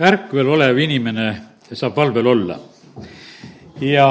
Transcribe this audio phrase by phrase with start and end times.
[0.00, 1.26] ärkvel olev inimene
[1.72, 2.58] saab valvel olla.
[3.80, 4.06] ja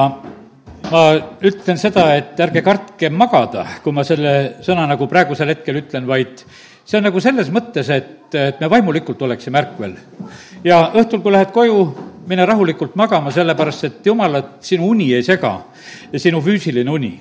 [0.92, 1.02] ma
[1.44, 6.44] ütlen seda, et ärge kartke magada, kui ma selle sõna nagu praegusel hetkel ütlen, vaid
[6.84, 9.96] see on nagu selles mõttes, et, et me vaimulikult oleksime ärkvel.
[10.64, 11.84] ja õhtul, kui lähed koju,
[12.28, 15.58] mine rahulikult magama, sellepärast et jumalat sinu uni ei sega,
[16.16, 17.18] sinu füüsiline uni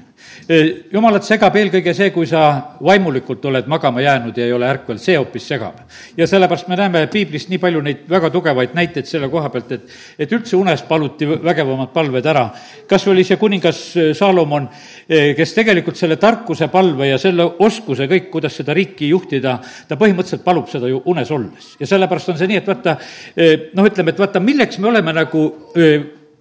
[0.93, 2.43] jumalat segab eelkõige see, kui sa
[2.83, 5.79] vaimulikult oled magama jäänud ja ei ole ärkvel, see hoopis segab.
[6.17, 9.89] ja sellepärast me näeme piiblist nii palju neid väga tugevaid näiteid selle koha pealt, et,
[10.19, 12.49] et üldse unes paluti vägevamad palved ära.
[12.89, 13.83] kas oli see kuningas
[14.19, 14.69] Saalomon,
[15.09, 19.59] kes tegelikult selle tarkuse palve ja selle oskuse kõik, kuidas seda riiki juhtida,
[19.89, 21.77] ta põhimõtteliselt palub seda ju unes olles.
[21.81, 22.97] ja sellepärast on see nii, et vaata,
[23.75, 25.47] noh, ütleme, et vaata, milleks me oleme nagu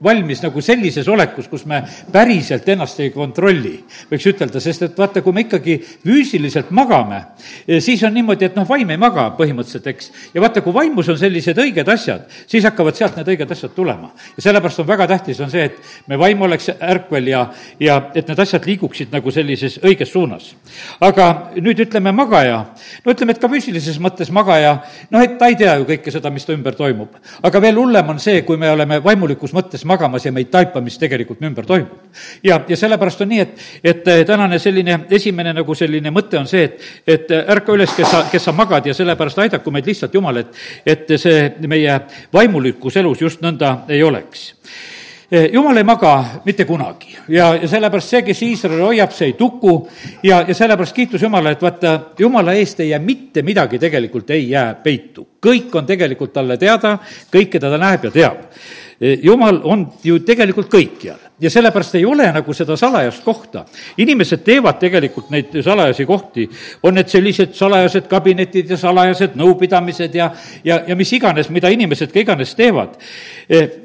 [0.04, 3.76] valmis nagu sellises olekus, kus me päriselt ennast ei kontrolli,
[4.10, 7.22] võiks ütelda, sest et vaata, kui me ikkagi füüsiliselt magame,
[7.68, 10.12] eh, siis on niimoodi, et noh, vaim ei maga põhimõtteliselt, eks.
[10.34, 14.12] ja vaata, kui vaimus on sellised õiged asjad, siis hakkavad sealt need õiged asjad tulema.
[14.38, 17.46] ja sellepärast on väga tähtis, on see, et me vaim oleks ärkvel ja,
[17.80, 20.56] ja et need asjad liiguksid nagu sellises õiges suunas.
[21.00, 22.66] aga nüüd ütleme magaja,
[23.06, 24.80] no ütleme, et ka füüsilises mõttes magaja,
[25.12, 27.22] noh, et ta ei tea ju kõike seda, mis ta ümber toimub.
[27.44, 30.82] aga veel hullem on see, kui me oleme vaimulikus mõttes magamas ja me ei taipa,
[30.82, 32.08] mis tegelikult ümber toimub.
[32.44, 36.48] ja, ja sellepärast on nii, et, et eh, tänane selline esimene nagu selline mõte on
[36.50, 40.16] see, et, et ärka üles, kes sa, kes sa magad ja sellepärast aidaku meid lihtsalt
[40.16, 42.00] Jumal, et, et see meie
[42.34, 44.50] vaimulikus elus just nõnda ei oleks
[45.32, 46.14] eh, jumal ei maga
[46.46, 49.76] mitte kunagi ja, ja sellepärast see, kes Iisraeli hoiab, see ei tuku
[50.24, 54.50] ja, ja sellepärast kiitus Jumala, et vaata, Jumala eest ei jää mitte midagi tegelikult ei
[54.50, 55.28] jää peitu.
[55.42, 56.98] kõik on tegelikult talle teada,
[57.34, 58.48] kõike ta näeb ja teab
[59.02, 63.66] jumal on ju tegelikult kõikjal ja sellepärast ei ole nagu seda salajast kohta.
[63.98, 66.50] inimesed teevad tegelikult neid salajasi kohti,
[66.84, 70.32] on need sellised salajased kabinetid ja salajased nõupidamised ja,
[70.64, 72.98] ja, ja mis iganes, mida inimesed ka iganes teevad.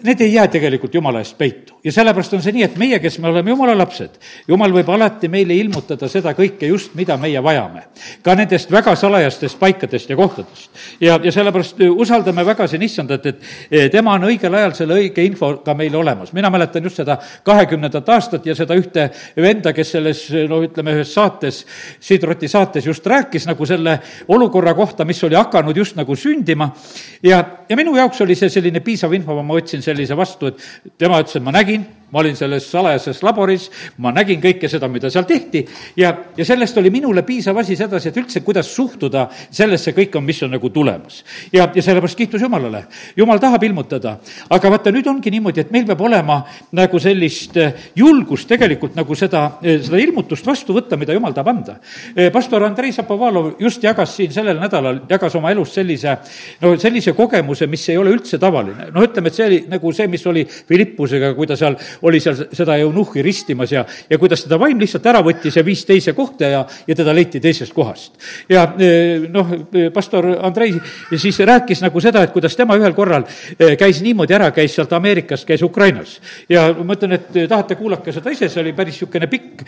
[0.03, 3.19] Need ei jää tegelikult jumala eest peitu ja sellepärast on see nii, et meie, kes
[3.23, 4.17] me oleme jumala lapsed,
[4.49, 7.85] jumal võib alati meile ilmutada seda kõike just, mida meie vajame.
[8.23, 10.71] ka nendest väga salajastest paikadest ja kohtadest.
[11.01, 15.53] ja, ja sellepärast usaldame väga siin issandat, et tema on õigel ajal selle õige info
[15.65, 16.33] ka meile olemas.
[16.33, 19.09] mina mäletan just seda kahekümnendat aastat ja seda ühte
[19.41, 21.63] venda, kes selles, no ütleme, ühes saates,
[22.03, 23.99] Siidroti saates just rääkis nagu selle
[24.29, 26.71] olukorra kohta, mis oli hakanud just nagu sündima.
[27.23, 31.23] ja, ja minu jaoks oli see selline piisav info, ma võtsin sellise vastu, et tema
[31.23, 33.67] ütles, et ma nägin ma olin selles salajases laboris,
[33.99, 35.65] ma nägin kõike seda, mida seal tehti
[35.99, 40.25] ja, ja sellest oli minule piisav asi sedasi, et üldse, kuidas suhtuda sellesse kõik on,
[40.27, 41.23] mis on nagu tulemas.
[41.53, 42.85] ja, ja sellepärast kiitus Jumalale.
[43.17, 44.17] Jumal tahab ilmutada,
[44.51, 46.39] aga vaata, nüüd ongi niimoodi, et meil peab olema
[46.77, 51.53] nagu sellist eh, julgust tegelikult nagu seda, eh, seda ilmutust vastu võtta, mida Jumal tahab
[51.55, 51.79] anda.
[52.15, 56.17] Eh, pastor Andrei Zapovalov just jagas siin sellel nädalal, jagas oma elust sellise,
[56.63, 58.91] no sellise kogemuse, mis ei ole üldse tavaline.
[58.95, 62.47] noh, ütleme, et see oli nagu see, mis oli Philippusega, kui ta seal oli seal
[62.53, 66.51] seda eunuhhi ristimas ja, ja kuidas teda vaim lihtsalt ära võttis ja viis teise kohta
[66.51, 68.17] ja, ja teda leiti teisest kohast.
[68.49, 69.53] ja eh, noh,
[69.95, 70.75] pastor Andrei
[71.17, 73.27] siis rääkis nagu seda, et kuidas tema ühel korral
[73.59, 76.19] eh, käis niimoodi ära, käis sealt Ameerikast, käis Ukrainas.
[76.49, 79.65] ja ma ütlen, et tahate, kuulake seda ise, see oli päris niisugune pikk,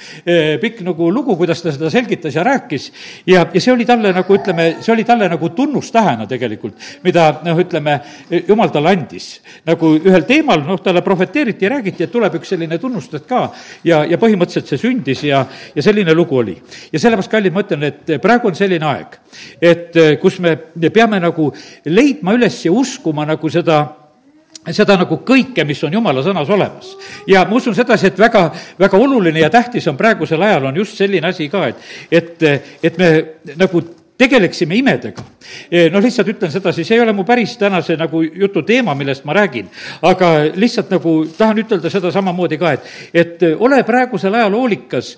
[0.62, 2.90] pikk nagu lugu, kuidas ta seda selgitas ja rääkis.
[3.26, 7.58] ja, ja see oli talle nagu ütleme, see oli talle nagu tunnustähena tegelikult, mida noh,
[7.60, 7.98] ütleme,
[8.48, 9.28] jumal talle andis.
[9.66, 13.46] nagu ühel teemal, noh, talle profeteeriti ja räägiti, et tuleb üks selline tunnustus ka
[13.86, 16.56] ja, ja põhimõtteliselt see sündis ja, ja selline lugu oli.
[16.92, 19.16] ja sellepärast, kallid, ma ütlen, et praegu on selline aeg,
[19.62, 20.56] et kus me
[20.90, 21.50] peame nagu
[21.88, 23.80] leidma üles ja uskuma nagu seda
[24.74, 26.90] seda nagu kõike, mis on jumala sõnas olemas.
[27.26, 30.98] ja ma usun sedasi, et väga, väga oluline ja tähtis on praegusel ajal on just
[30.98, 31.76] selline asi ka, et,
[32.10, 32.44] et,
[32.82, 33.10] et me
[33.56, 33.82] nagu
[34.18, 35.22] tegeleksime imedega.
[35.92, 39.36] noh, lihtsalt ütlen sedasi, see ei ole mu päris tänase nagu jutu teema, millest ma
[39.38, 39.68] räägin,
[40.04, 45.12] aga lihtsalt nagu tahan ütelda seda samamoodi ka, et, et ole praegusel ajal hoolikas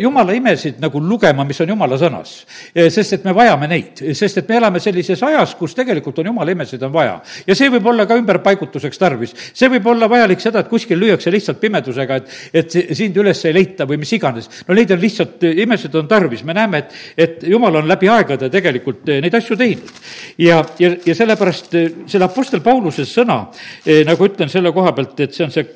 [0.00, 2.36] jumala imesid nagu lugema, mis on jumala sõnas.
[2.72, 6.54] sest et me vajame neid, sest et me elame sellises ajas, kus tegelikult on jumala
[6.54, 7.18] imesid on vaja.
[7.46, 9.34] ja see võib olla ka ümberpaigutuseks tarvis.
[9.52, 12.30] see võib olla vajalik seda, et kuskil lüüakse lihtsalt pimedusega, et,
[12.62, 14.48] et sind üles ei leita või mis iganes.
[14.68, 18.35] no neid on lihtsalt, imesid on tarvis, me näeme, et, et jumal on läbi aegade
[18.36, 19.96] aegade tegelikult eh, neid asju teinud.
[20.38, 23.46] ja, ja, ja sellepärast eh, selle Apostel Pauluse sõna,
[23.84, 25.66] eh, nagu ütlen selle koha pealt, et see on see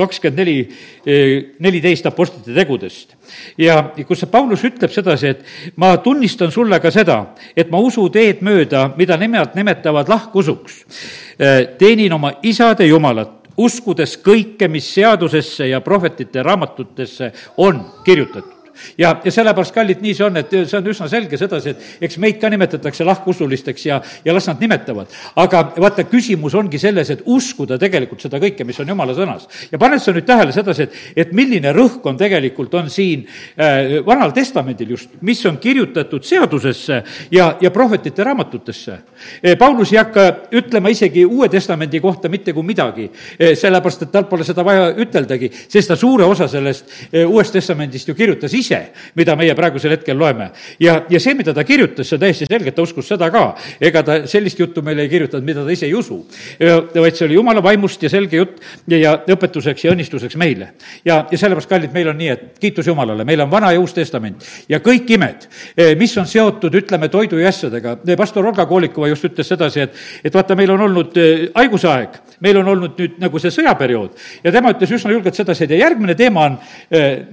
[0.00, 0.54] kakskümmend neli,
[1.60, 3.16] neliteist Apostlite tegudest.
[3.58, 8.06] ja kus see Paulus ütleb sedasi, et ma tunnistan sulle ka seda, et ma usu
[8.08, 10.84] teed mööda, mida nemad nimetavad lahkusuks.
[11.78, 18.59] teenin oma isade Jumalat, uskudes kõike, mis seadusesse ja prohvetite raamatutesse on kirjutatud
[18.98, 22.18] ja, ja sellepärast, kallid, nii see on, et see on üsna selge sedasi, et eks
[22.22, 25.10] meid ka nimetatakse lahkusulisteks ja, ja las nad nimetavad.
[25.36, 29.48] aga vaata, küsimus ongi selles, et uskuda tegelikult seda kõike, mis on jumala sõnas.
[29.70, 34.00] ja paned sa nüüd tähele sedasi, et, et milline rõhk on tegelikult, on siin äh,
[34.06, 38.98] Vanal Testamendil just, mis on kirjutatud seadusesse ja, ja prohvetite raamatutesse.
[39.42, 40.26] Eh, Paulus ei hakka
[40.56, 44.90] ütlema isegi Uue Testamendi kohta mitte kui midagi, eh, sellepärast et tal pole seda vaja
[44.96, 48.69] üteldagi, sest ta suure osa sellest eh, Uuest Testamendist ju kirjutas ise,
[49.18, 50.50] mida meie praegusel hetkel loeme.
[50.80, 53.44] ja, ja see, mida ta kirjutas, see on täiesti selge, ta uskus seda ka.
[53.80, 56.20] ega ta sellist juttu meile ei kirjutanud, mida ta ise ei usu.
[56.60, 60.72] vaid see oli jumala vaimust ja selge jutt ja, ja õpetuseks ja õnnistuseks meile.
[61.04, 63.94] ja, ja sellepärast, kallid, meil on nii, et kiitus Jumalale, meil on Vana ja Uus
[63.96, 65.46] Testament ja kõik imed,
[65.98, 67.96] mis on seotud, ütleme, toidu ja asjadega.
[68.18, 71.18] pastor Olga Koolikova just ütles sedasi, et, et vaata, meil on olnud
[71.54, 75.76] haigusaeg, meil on olnud nüüd nagu see sõjaperiood ja tema ütles üsna julgelt sedasi, et
[75.76, 76.58] ja järgmine teema on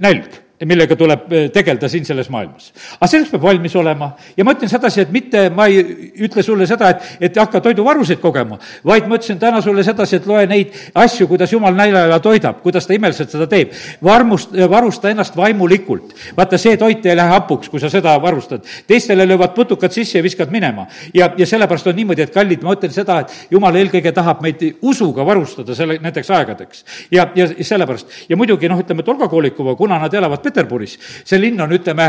[0.02, 2.72] nälg millega tuleb eh, tegeleda siin selles maailmas.
[2.98, 5.82] aga selleks peab valmis olema ja ma ütlen sedasi, et mitte ma ei
[6.26, 10.26] ütle sulle seda, et, et hakka toiduvarusid kogema, vaid ma ütlesin täna sulle sedasi, et
[10.26, 13.74] loe neid asju, kuidas jumal nälja ja toidab, kuidas ta imeliselt seda teeb.
[14.04, 16.14] varmust, varusta ennast vaimulikult.
[16.36, 18.66] vaata, see toit ei lähe hapuks, kui sa seda varustad.
[18.86, 20.86] teistele löövad putukad sisse ja viskad minema.
[21.14, 24.66] ja, ja sellepärast on niimoodi, et kallid, ma ütlen seda, et jumal eelkõige tahab meid
[24.82, 26.84] usuga varustada selle, nendeks aegadeks.
[27.14, 30.96] ja, ja sellepärast ja muidugi noh, ütleme, et Olga Koolikova, kuna nad elavad Peterburis.
[31.24, 32.08] see linn on, ütleme,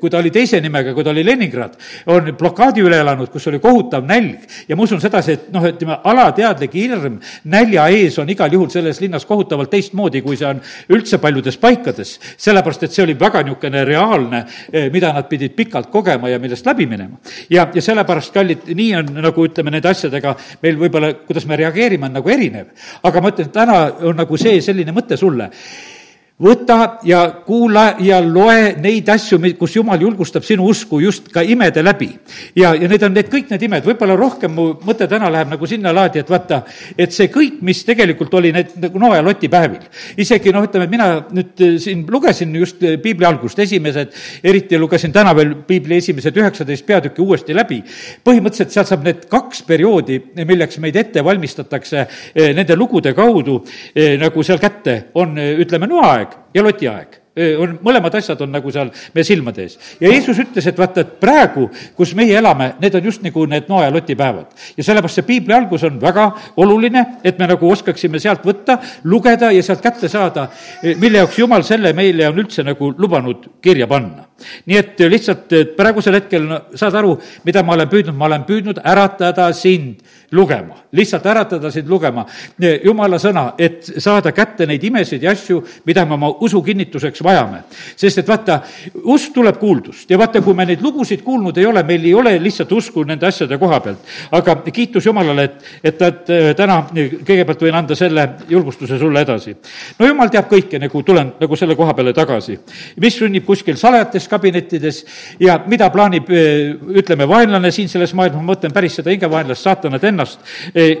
[0.00, 1.76] kui ta oli teise nimega, kui ta oli Leningrad,
[2.10, 4.46] on blokaadi üle elanud, kus oli kohutav nälg.
[4.68, 7.18] ja ma usun sedasi, et noh, ütleme, alateadlik hirm
[7.50, 10.62] nälja ees on igal juhul selles linnas kohutavalt teistmoodi, kui see on
[10.94, 12.18] üldse paljudes paikades.
[12.36, 16.66] sellepärast, et see oli väga niisugune reaalne, eh, mida nad pidid pikalt kogema ja millest
[16.66, 17.18] läbi minema.
[17.50, 22.06] ja, ja sellepärast, kallid, nii on nagu ütleme, nende asjadega meil võib-olla, kuidas me reageerime,
[22.06, 22.74] on nagu erinev.
[23.02, 25.50] aga ma ütlen, täna on nagu see selline mõte sulle
[26.38, 31.82] võta ja kuula ja loe neid asju, kus Jumal julgustab sinu usku just ka imede
[31.82, 32.12] läbi.
[32.54, 35.66] ja, ja need on need kõik need imed, võib-olla rohkem mu mõte täna läheb nagu
[35.66, 36.60] sinna laadi, et vaata,
[36.96, 39.82] et see kõik, mis tegelikult oli need nagu Noa ja Loti päevil.
[40.16, 44.14] isegi noh, ütleme, mina nüüd eh, siin lugesin just eh, piibli algust, esimesed,
[44.44, 47.82] eriti lugesin täna veel piibli esimesed üheksateist peatükki uuesti läbi.
[48.24, 53.58] põhimõtteliselt sealt saab need kaks perioodi, milleks meid ette valmistatakse eh, nende lugude kaudu
[54.18, 57.18] nagu seal kätte, on ütleme, Noa aeg aeg ja Loti aeg
[57.58, 59.76] on, mõlemad asjad on nagu seal meie silmade ees.
[60.00, 63.68] ja Jeesus ütles, et vaata, et praegu, kus meie elame, need on just nagu need
[63.70, 64.50] Noa ja Loti päevad.
[64.76, 69.52] ja sellepärast see piibli algus on väga oluline, et me nagu oskaksime sealt võtta, lugeda
[69.54, 70.48] ja sealt kätte saada,
[70.82, 74.26] mille jaoks Jumal selle meile on üldse nagu lubanud kirja panna.
[74.66, 78.82] nii et lihtsalt praegusel hetkel no, saad aru, mida ma olen püüdnud, ma olen püüdnud
[78.84, 80.02] äratada sind
[80.32, 82.26] lugema, lihtsalt äratada sind lugema
[82.84, 87.62] jumala sõna, et saada kätte neid imesid ja asju, mida me oma usu kinnituseks vajame.
[87.96, 88.60] sest et vaata,
[89.04, 92.34] usk tuleb kuuldust ja vaata, kui me neid lugusid kuulnud ei ole, meil ei ole
[92.42, 93.98] lihtsalt usku nende asjade koha pealt.
[94.32, 99.56] aga kiitus Jumalale, et, et, et äh, täna kõigepealt võin anda selle julgustuse sulle edasi.
[99.98, 102.58] no jumal teab kõike, nagu tulen nagu selle koha peale tagasi.
[103.00, 105.04] mis sünnib kuskil salajates kabinettides
[105.40, 110.04] ja mida plaanib, äh, ütleme, vaenlane siin selles maailmas, ma mõtlen päris seda hingevaenlast, saatanat
[110.04, 110.40] ennast, ennast.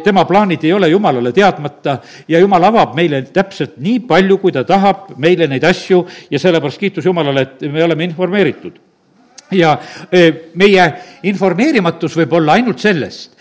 [0.04, 1.98] tema plaanid ei ole Jumalale teadmata
[2.28, 6.78] ja Jumal avab meile täpselt nii palju, kui ta tahab meile neid asju ja sellepärast
[6.80, 8.78] kiitus Jumalale, et me oleme informeeritud
[9.54, 9.74] ja
[10.60, 10.84] meie
[11.28, 13.32] informeerimatus võib olla ainult sellest,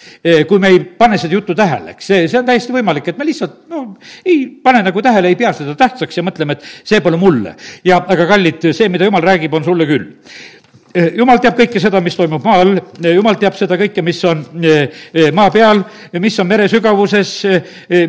[0.48, 3.28] kui me ei pane seda juttu tähele, eks see, see on täiesti võimalik, et me
[3.28, 3.84] lihtsalt no
[4.26, 7.56] ei pane nagu tähele, ei pea seda tähtsaks ja mõtleme, et see pole mulle.
[7.88, 10.08] ja aga kallid, see, mida jumal räägib, on sulle küll
[10.96, 14.44] jumal teab kõike seda, mis toimub maa all, eh, jumal teab seda kõike, mis on
[14.64, 15.84] eh, maa peal,
[16.22, 17.34] mis on mere sügavuses,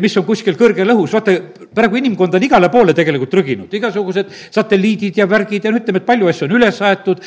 [0.01, 1.35] mis on kuskil kõrgel õhus, vaata,
[1.75, 6.07] praegu inimkond on igale poole tegelikult trüginud, igasugused satelliidid ja värgid ja no ütleme, et
[6.07, 7.21] palju asju on üles aetud,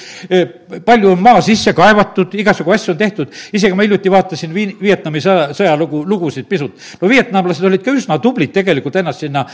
[0.86, 5.22] palju on maa sisse kaevatud, igasugu asju on tehtud, isegi ma hiljuti vaatasin Viin-, Vietnami
[5.22, 6.74] sõja, sõjalugu, lugusid pisut.
[7.00, 9.44] no vietnamlased olid ka üsna tublid tegelikult ennast sinna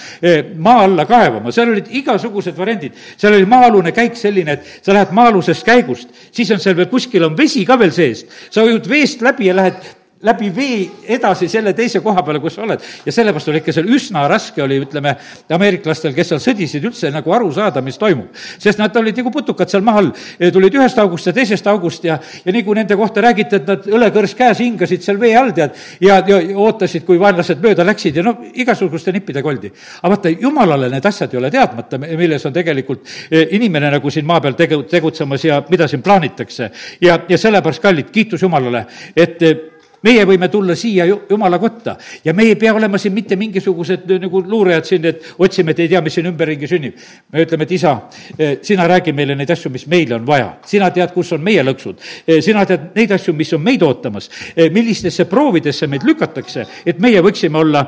[0.57, 5.12] maa alla kaevama, seal olid igasugused variandid, seal oli maa-alune käik selline, et sa lähed
[5.17, 8.25] maa-alusest käigust, valgust, siis on seal veel kuskil on vesi ka veel sees.
[8.50, 10.78] sa ujud veest läbi ja lähed läbi vee
[11.14, 12.82] edasi selle teise koha peale, kus sa oled.
[13.06, 15.14] ja sellepärast oli ikka seal üsna raske oli, ütleme,
[15.54, 18.32] ameeriklastel, kes seal sõdisid, üldse nagu aru saada, mis toimub.
[18.34, 20.10] sest nad olid nagu putukad seal maa all,
[20.52, 23.87] tulid ühest august ja teisest august ja, ja nii kui nende kohta räägiti, et nad
[23.87, 28.26] õlekõrs käes hingasid seal vee all, tead, ja, ja ootasid, kui vaenlased mööda läksid ja
[28.26, 29.70] no igasuguste nippidega oldi.
[30.02, 34.26] aga vaata, jumalale need asjad ei ole teadmata, milles on tegelikult eh, inimene nagu siin
[34.26, 36.70] maa peal tegu-, tegutsemas ja mida siin plaanitakse.
[37.00, 39.56] ja, ja sellepärast, kallid, kiitus Jumalale, et eh,
[40.02, 44.43] meie võime tulla siia jumala kotta ja me ei pea olema siin mitte mingisugused nagu
[44.47, 46.95] luurajad siin, et otsime, et ei tea, mis siin ümberringi sünnib.
[47.33, 47.95] me ütleme, et isa,
[48.38, 51.62] eh, sina räägi meile neid asju, mis meile on vaja, sina tead, kus on meie
[51.62, 54.31] lõksud, eh, sina tead neid asju, mis on meid ootamas,
[54.73, 57.85] millistesse proovidesse meid lükatakse, et meie võiksime olla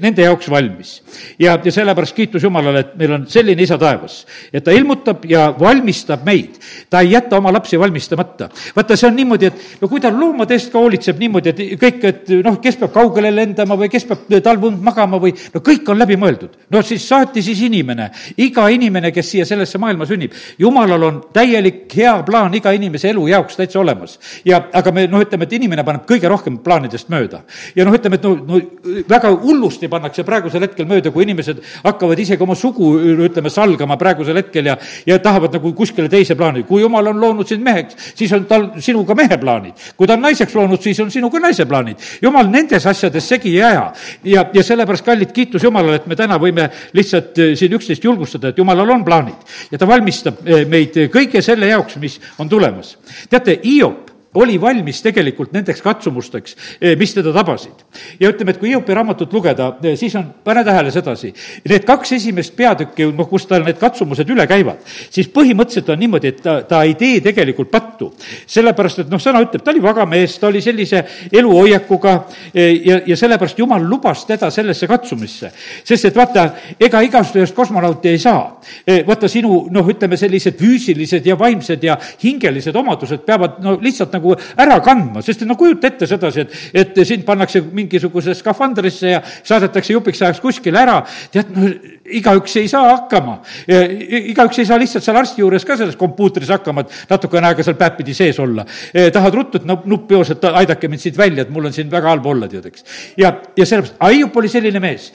[0.00, 1.02] nende jaoks valmis.
[1.38, 5.48] ja, ja sellepärast kiitus Jumalale, et meil on selline isa taevas, et ta ilmutab ja
[5.58, 6.58] valmistab meid.
[6.90, 8.48] ta ei jäta oma lapsi valmistamata.
[8.76, 11.80] vaata, see on niimoodi, et no kui ta loomade eest ka hoolitseb nii, niimoodi, et
[11.80, 15.88] kõik, et noh, kes peab kaugele lendama või kes peab talvund magama või no kõik
[15.92, 16.56] on läbi mõeldud.
[16.70, 20.32] no siis saati siis inimene, iga inimene, kes siia sellesse maailma sünnib.
[20.58, 24.18] jumalal on täielik hea plaan iga inimese elu jaoks täitsa olemas.
[24.44, 27.42] ja aga me noh, ütleme, et inimene paneb kõige rohkem plaanidest mööda.
[27.76, 28.60] ja noh, ütleme, et no, no
[29.08, 32.94] väga hullusti pannakse praegusel hetkel mööda, kui inimesed hakkavad isegi oma sugu,
[33.28, 36.64] ütleme, salgama praegusel hetkel ja, ja tahavad nagu kuskile teise plaani.
[36.68, 39.74] kui jumal on loonud sind meheks, siis on tal sinuga mehe plaanid.
[39.96, 42.02] kui ta on naiseks loonud, siis on sinuga naise plaanid.
[42.22, 43.86] jumal nendes asjades segi ei aja.
[44.24, 48.52] ja, ja sellepärast, kallid, kiitus Jumalale, et me täna võime lihtsalt eh, siin üksteist julgustada,
[48.52, 52.96] et Jumalal on plaanid ja ta valmistab eh, meid kõige selle jaoks, mis on tulemas.
[53.30, 57.84] teate, Hiop oli valmis tegelikult nendeks katsumusteks, eh, mis teda tabasid.
[58.20, 61.32] ja ütleme, et kui Hiopi raamatut lugeda, eh, siis on, pane tähele sedasi,
[61.68, 66.28] need kaks esimest peatükki, noh, kus tal need katsumused üle käivad, siis põhimõtteliselt on niimoodi,
[66.28, 68.12] et ta, ta ei tee tegelikult pattu.
[68.46, 72.14] sellepärast, et noh, sõna ütleb, ta oli vaga mees, ta oli sellise eluhoiakuga
[72.54, 75.50] eh, ja, ja sellepärast Jumal lubas teda sellesse katsumisse.
[75.84, 78.60] sest et vaata, ega igast ühest kosmonauti ei saa.
[79.06, 84.34] vaata, sinu noh, ütleme sellised füüsilised ja vaimsed ja hingelised omadused peavad no lihtsalt nagu
[84.58, 89.94] ära kandma, sest no kujuta ette sedasi, et, et sind pannakse mingisugusesse skafandrisse ja saadetakse
[89.94, 90.98] jupiks ajaks kuskile ära,
[91.32, 91.70] tead, no
[92.18, 93.38] igaüks ei saa hakkama.
[93.68, 97.76] igaüks ei saa lihtsalt seal arsti juures ka selles kompuutris hakkama, et natukene aega seal
[97.78, 98.64] päeppidi sees olla.
[99.12, 101.90] tahad ruttu, et no nupp joos, et aidake mind siit välja, et mul on siin
[101.90, 102.84] väga halb olla, tead, eks.
[103.18, 105.10] ja, ja sellepärast, Aiup oli selline mees,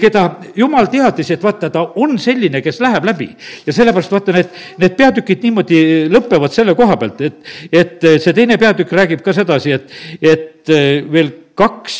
[0.00, 0.24] keda
[0.56, 3.28] jumal teadis, et vaata, ta on selline, kes läheb läbi.
[3.66, 5.80] ja sellepärast vaata, need, need peatükid niimoodi
[6.12, 7.38] lõpevad selle koha pealt, et,
[7.72, 10.72] et see teine peatükk räägib ka sedasi, et, et
[11.12, 11.98] veel kaks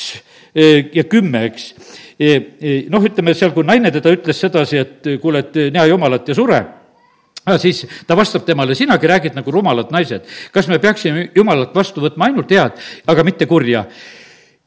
[0.95, 1.73] ja kümme, eks
[2.91, 6.63] noh, ütleme seal, kui naine teda ütles sedasi, et kuule, et näe jumalat ja sure
[7.57, 10.23] siis ta vastab temale, sinagi räägid nagu rumalad naised.
[10.53, 12.73] kas me peaksime Jumalat vastu võtma ainult head,
[13.07, 13.85] aga mitte kurja?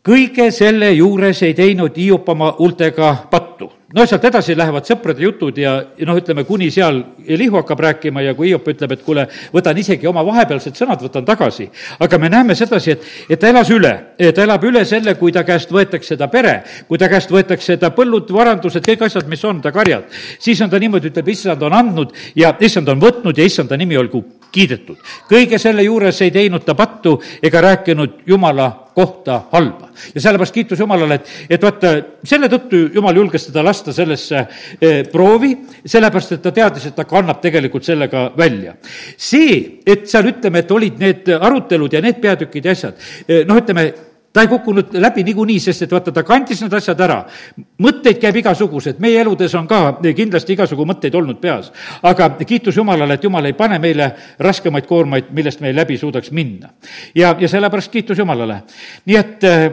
[0.03, 5.57] kõige selle juures ei teinud Hiop oma huultega pattu no sealt edasi lähevad sõprade jutud
[5.57, 9.27] ja, ja noh, ütleme kuni seal Elihu hakkab rääkima ja kui Hiop ütleb, et kuule,
[9.53, 11.69] võtan isegi oma vahepealsed sõnad, võtan tagasi.
[12.00, 15.45] aga me näeme sedasi, et, et ta elas üle, ta elab üle selle, kui ta
[15.48, 19.62] käest võetakse ta pere, kui ta käest võetakse ta põllud, varandused, kõik asjad, mis on,
[19.62, 20.07] ta karjad.
[20.39, 23.98] siis on ta niimoodi, ütleb, issand on andnud ja issand on võtnud ja issanda nimi
[23.98, 24.98] olgu kiidetud.
[25.29, 29.89] kõige selle juures ei teinud ta pattu ega rääkinud Jumala kohta halba.
[30.15, 31.93] ja sellepärast kiitus Jumalale, et, et vaata,
[32.24, 34.46] selle tõttu Jumal julges teda lasta sellesse
[34.81, 35.53] eh, proovi,
[35.86, 38.75] sellepärast et ta teadis, et ta kannab tegelikult sellega välja.
[39.17, 43.60] see, et seal ütleme, et olid need arutelud ja need peatükid ja asjad, eh, noh,
[43.62, 43.91] ütleme,
[44.33, 47.19] ta ei kukkunud läbi niikuinii, sest et vaata, ta kandis need asjad ära.
[47.81, 51.71] mõtteid käib igasuguseid, meie eludes on ka kindlasti igasugu mõtteid olnud peas.
[52.03, 56.31] aga kiitus Jumalale, et Jumal ei pane meile raskemaid koormaid, millest me ei läbi suudaks
[56.31, 56.69] minna.
[57.15, 58.61] ja, ja sellepärast kiitus Jumalale.
[59.05, 59.71] nii et äh,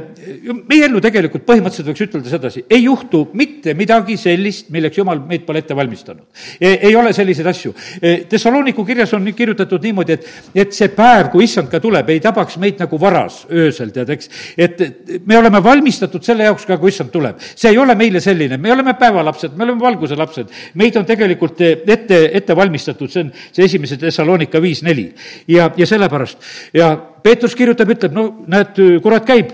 [0.68, 5.46] meie ellu tegelikult põhimõtteliselt võiks ütelda sedasi, ei juhtu mitte midagi sellist, milleks Jumal meid
[5.46, 6.26] pole ette valmistanud.
[6.60, 7.74] ei ole selliseid asju.
[8.02, 12.20] E, Thessaloniku kirjas on kirjutatud niimoodi, et, et see päev, kui issand ka tuleb, ei
[12.20, 14.80] tabaks meid nagu varas öösel, tead, eks et
[15.26, 17.40] me oleme valmistatud selle jaoks ka, kui issand tuleb.
[17.54, 20.50] see ei ole meile selline, me oleme päevalapsed, me oleme valguse lapsed.
[20.74, 25.12] meid on tegelikult ette, ette valmistatud, see on see esimese Thessalonika viis neli.
[25.48, 26.38] ja, ja sellepärast
[26.74, 29.52] ja Peetrus kirjutab, ütleb, no näed, kurat käib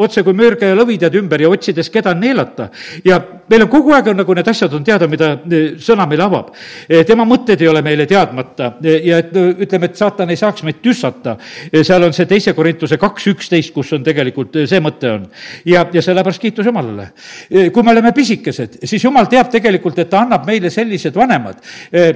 [0.00, 2.68] otse kui mürge ja lõvidad ümber ja otsides, keda neelata.
[3.04, 3.18] ja
[3.50, 5.32] meil on kogu aeg on nagu need asjad on teada, mida
[5.82, 6.52] sõna meile avab.
[7.06, 11.36] tema mõtted ei ole meile teadmata ja et ütleme, et saatan ei saaks meid tüssata.
[11.82, 15.26] seal on see teise Korintuse kaks üksteist, kus on tegelikult see mõte on.
[15.64, 17.10] ja, ja sellepärast kiitus Jumalale.
[17.72, 21.58] kui me oleme pisikesed, siis Jumal teab tegelikult, et ta annab meile sellised vanemad,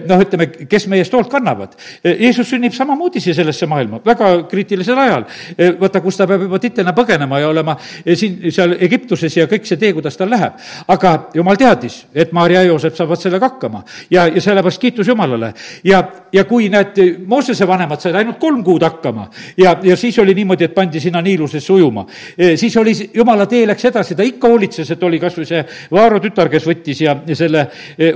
[0.09, 1.75] noh, ütleme, kes meie eest hoolt kannavad.
[2.05, 5.25] Jeesus sünnib samamoodi siia sellesse maailma, väga kriitilisel sellisel ajal.
[5.59, 9.47] Eh, vaata, kus ta peab juba titena põgenema ja olema eh, siin, seal Egiptuses ja
[9.51, 10.61] kõik see tee, kuidas tal läheb.
[10.89, 15.53] aga jumal teadis, et Maarja ja Joosep saavad sellega hakkama ja, ja sellepärast kiitus Jumalale.
[15.85, 20.35] ja, ja kui need Moosese vanemad said ainult kolm kuud hakkama ja, ja siis oli
[20.35, 22.07] niimoodi, et pandi sinna Niilusesse ujuma,
[22.39, 25.65] eh, siis oli, Jumala tee läks edasi, ta ikka hoolitses, et oli kas või see
[25.93, 27.67] Vaaro tütar, kes võttis ja, ja selle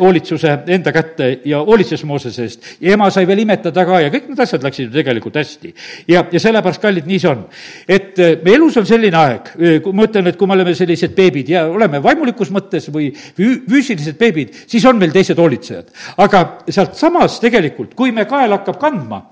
[0.01, 2.69] hoolitsuse enda kätte ja hoolitses Moosese eest.
[2.81, 5.75] ja ema sai veel imetada ka ja kõik need asjad läksid ju tegelikult hästi.
[6.09, 7.45] ja, ja selle sellepärast, kallid, nii see on.
[7.89, 11.53] et meie elus on selline aeg, kui ma ütlen, et kui me oleme sellised beebid
[11.53, 15.91] ja oleme vaimulikus mõttes või füüsilised beebid, siis on meil teised hoolitsejad.
[16.25, 19.23] aga sealtsamas tegelikult, kui me kael hakkab kandma,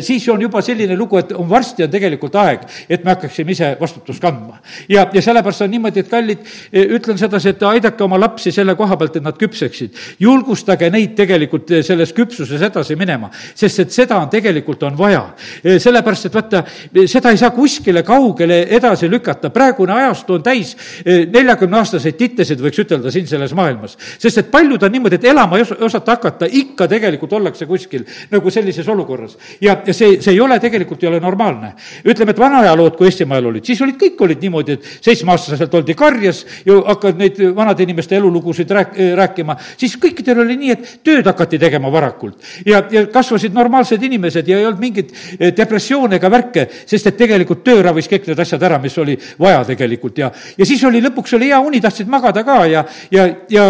[0.00, 3.72] siis on juba selline lugu, et on varsti on tegelikult aeg, et me hakkaksime ise
[3.80, 4.60] vastutust kandma.
[4.88, 8.96] ja, ja sellepärast on niimoodi, et kallid, ütlen sedasi, et aidake oma lapsi selle koha
[8.96, 9.96] pealt, et nad küpseksid.
[10.20, 15.24] julgustage neid tegelikult selles küpsuses edasi minema, sest et seda on tegelikult, on vaja.
[15.62, 16.64] sellepärast, et vaata,
[17.06, 20.74] seda ei saa kuskile kaugele edasi lükata, praegune ajastu on täis
[21.06, 23.96] neljakümneaastaseid tittesid, võiks ütelda, siin selles maailmas.
[24.18, 28.50] sest et paljud on niimoodi, et elama ei osata hakata, ikka tegelikult ollakse kuskil nagu
[28.50, 29.36] sellises olukorras.
[29.60, 31.72] ja, ja see, see ei ole tegelikult, ei ole normaalne.
[32.04, 35.94] ütleme, et vana ajalood, kui Eestimaal olid, siis olid, kõik olid niimoodi, et seitsmeaastaselt oldi
[35.94, 41.26] karjas ja hakkad neid vanade inimeste elulugusid rääk-, rääkima, siis kõikidel oli nii, et tööd
[41.26, 42.38] hakati tegema varakult.
[42.66, 47.16] ja, ja kasvasid normaalsed inimesed ja ei olnud mingit eh, depressioone ega värke, sest et
[47.18, 51.02] tegelikult töö ravis kõik need asjad ära, mis oli vaja tegelikult ja, ja siis oli
[51.04, 53.66] lõpuks oli hea uni, tahtsid magada ka ja, ja, ja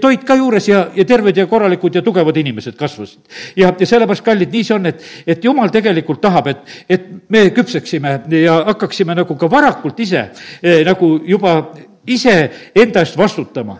[0.00, 3.20] toit ka juures ja, ja terved ja korralikud ja tugevad inimesed kasvasid.
[3.56, 7.48] ja, ja sellepärast, kallid, nii see on, et, et jumal tegelikult tahab, et, et me
[7.56, 10.28] küpseksime ja hakkaksime nagu ka varakult ise
[10.62, 11.58] eh, nagu juba
[12.06, 12.34] ise
[12.74, 13.78] enda eest vastutama.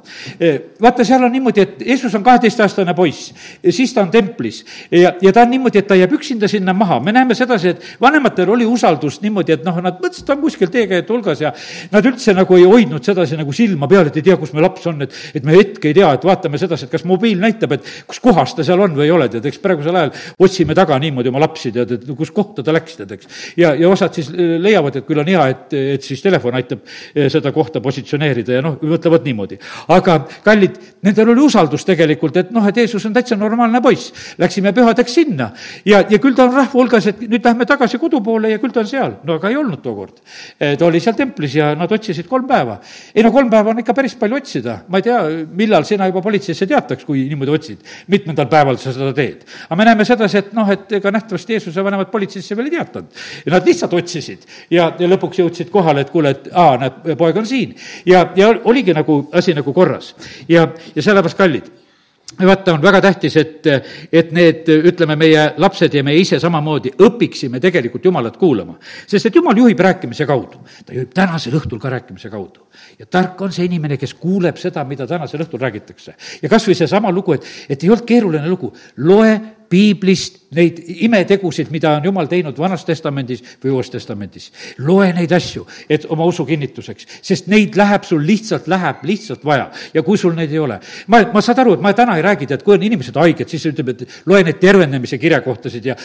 [0.83, 3.33] vaata, seal on niimoodi, et Jeesus on kaheteistaastane poiss,
[3.71, 7.01] siis ta on templis ja, ja ta on niimoodi, et ta jääb üksinda sinna maha.
[7.01, 10.71] me näeme sedasi, et vanematel oli usaldust niimoodi, et noh, nad mõtlesid, ta on kuskil
[10.73, 11.53] teekäijate hulgas ja
[11.93, 14.87] nad üldse nagu ei hoidnud sedasi nagu silma peal, et ei tea, kus me laps
[14.91, 17.93] on, et, et me hetke ei tea, et vaatame sedasi, et kas mobiil näitab, et
[18.09, 21.33] kus kohas ta seal on või ei ole, tead, eks praegusel ajal otsime taga niimoodi
[21.33, 23.31] oma lapsi, tead, et kus kohta ta läks, tead, eks.
[23.61, 26.85] ja, ja osad siis leiavad, et küll on hea, et, et siis telefon aitab
[27.33, 29.59] seda kohta positsioneerida positsioneerida ja noh, mõtlevad niimoodi.
[29.89, 34.13] aga kallid, nendel oli usaldus tegelikult, et noh, et Jeesus on täitsa normaalne poiss.
[34.39, 35.51] Läksime pühadeks sinna
[35.85, 38.73] ja, ja küll ta on rahva hulgas, et nüüd lähme tagasi kodu poole ja küll
[38.73, 39.17] ta on seal.
[39.25, 40.21] no aga ei olnud tookord.
[40.59, 42.79] ta oli seal templis ja nad otsisid kolm päeva.
[43.15, 44.81] ei no kolm päeva on ikka päris palju otsida.
[44.89, 45.21] ma ei tea,
[45.53, 47.85] millal sina juba politseisse teataks, kui niimoodi otsid.
[48.09, 49.45] mitmendal päeval sa seda teed.
[49.69, 53.25] aga me näeme sedasi, et noh, et ega nähtavasti Jeesuse vanemad politseisse veel ei teatanud.
[53.51, 57.47] Nad lihtsalt otsisid ja, ja lõpuks jõudsid kohale, et kuule, et aa, näed, poeg on
[57.47, 57.75] siin
[58.07, 60.15] ja, ja oligi nagu asi nagu korras.
[60.49, 61.73] ja, ja sellepärast, kallid
[62.47, 63.67] vaata, on väga tähtis, et,
[64.13, 68.77] et need, ütleme, meie lapsed ja meie ise samamoodi õpiksime tegelikult Jumalat kuulama.
[69.07, 70.61] sest et Jumal juhib rääkimise kaudu.
[70.85, 72.67] ta juhib tänasel õhtul ka rääkimise kaudu.
[72.99, 76.15] ja tark on see inimene, kes kuuleb seda, mida tänasel õhtul räägitakse.
[76.43, 81.71] ja kas või seesama lugu, et, et ei olnud keeruline lugu, loe piiblist neid imetegusid,
[81.75, 84.51] mida on Jumal teinud Vanas Testamendis või Uues Testamendis.
[84.79, 89.71] loe neid asju, et oma usu kinnituseks, sest neid läheb sul lihtsalt, läheb lihtsalt vaja.
[89.95, 90.79] ja kui sul neid ei ole,
[91.09, 93.67] ma, ma saan aru, et ma täna ei räägi, tead, kui on inimesed haiged, siis
[93.73, 95.97] ütleb, et loe neid tervenemise kirjakohtasid ja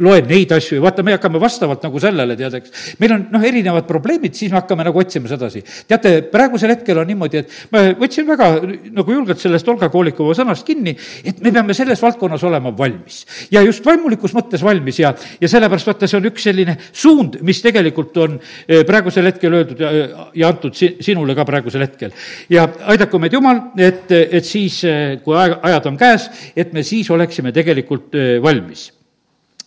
[0.00, 2.94] loe neid asju ja vaata, me hakkame vastavalt nagu sellele, tead, eks.
[3.02, 5.64] meil on noh, erinevad probleemid, siis me hakkame nagu otsima sedasi.
[5.88, 8.50] teate, praegusel hetkel on niimoodi, et ma võtsin väga
[8.94, 13.24] nagu julgelt sellest Olga Koolikova sõnast kinni, et me peame selles valdkonnas olema valmis.
[13.50, 17.60] ja just vaimulikus mõttes valmis ja, ja sellepärast vaata, see on üks selline suund, mis
[17.64, 19.92] tegelikult on eh, praegusel hetkel öeldud ja,
[20.34, 22.14] ja antud si-, sinule ka praegusel hetkel.
[22.52, 26.84] ja aidaku meid Jumal, et, et siis, eh, kui aeg, ajad on käes, et me
[26.86, 28.88] siis oleksime tegelikult eh, valmis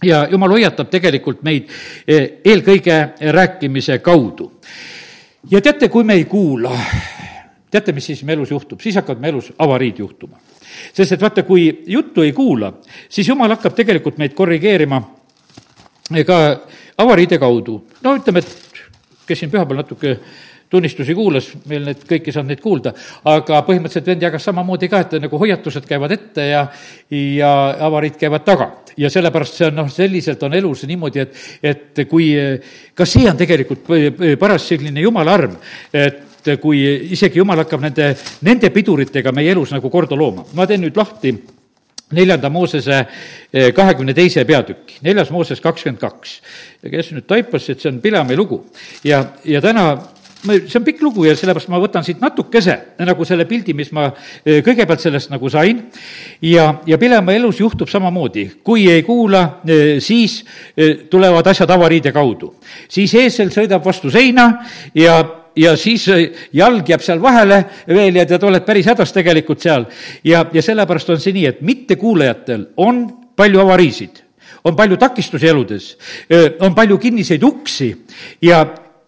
[0.04, 1.72] ja jumal hoiatab tegelikult meid
[2.08, 2.98] eelkõige
[3.34, 4.52] rääkimise kaudu.
[5.50, 6.76] ja teate, kui me ei kuula,
[7.72, 10.38] teate, mis siis meie elus juhtub, siis hakkavad meie elus avariid juhtuma
[10.94, 12.74] sest et vaata, kui juttu ei kuula,
[13.10, 15.02] siis jumal hakkab tegelikult meid korrigeerima
[16.26, 16.38] ka
[16.98, 17.82] avariide kaudu.
[18.04, 18.84] no ütleme, et
[19.28, 20.18] kes siin pühapäeval natuke
[20.70, 22.92] tunnistusi kuulas, meil need kõik ei saanud neid kuulda,
[23.32, 26.66] aga põhimõtteliselt vend jagas samamoodi ka, et nagu hoiatused käivad ette ja,
[27.12, 27.52] ja
[27.88, 28.72] avariid käivad taga.
[28.98, 32.32] ja sellepärast see on noh, selliselt on elus niimoodi, et, et kui,
[32.98, 33.88] ka see on tegelikult
[34.40, 35.56] paras selline jumala arm,
[35.94, 38.14] et et kui isegi jumal hakkab nende,
[38.48, 40.46] nende piduritega meie elus nagu korda looma.
[40.54, 41.36] ma teen nüüd lahti
[42.12, 43.00] neljanda Moosese
[43.54, 46.38] eh, kahekümne teise peatüki, neljas Mooses kakskümmend kaks.
[46.84, 48.62] ja kes nüüd taipas, et see on Pilami lugu
[49.04, 49.90] ja, ja täna
[50.48, 54.06] see on pikk lugu ja sellepärast ma võtan siit natukese nagu selle pildi, mis ma
[54.08, 55.82] eh, kõigepealt sellest nagu sain.
[56.42, 60.44] ja, ja Pilemaa elus juhtub samamoodi, kui ei kuula, eh, siis
[61.12, 62.54] tulevad asjad avariide kaudu.
[62.88, 64.48] siis eesel sõidab vastu seina
[64.96, 69.64] ja ja siis äh, jalg jääb seal vahele veel ja tead, oled päris hädas tegelikult
[69.64, 69.86] seal.
[70.24, 73.06] ja, ja sellepärast on see nii, et mittekuulajatel on
[73.38, 74.24] palju avariisid,
[74.66, 75.92] on palju takistusi eludes,
[76.60, 77.92] on palju kinniseid uksi
[78.42, 78.66] ja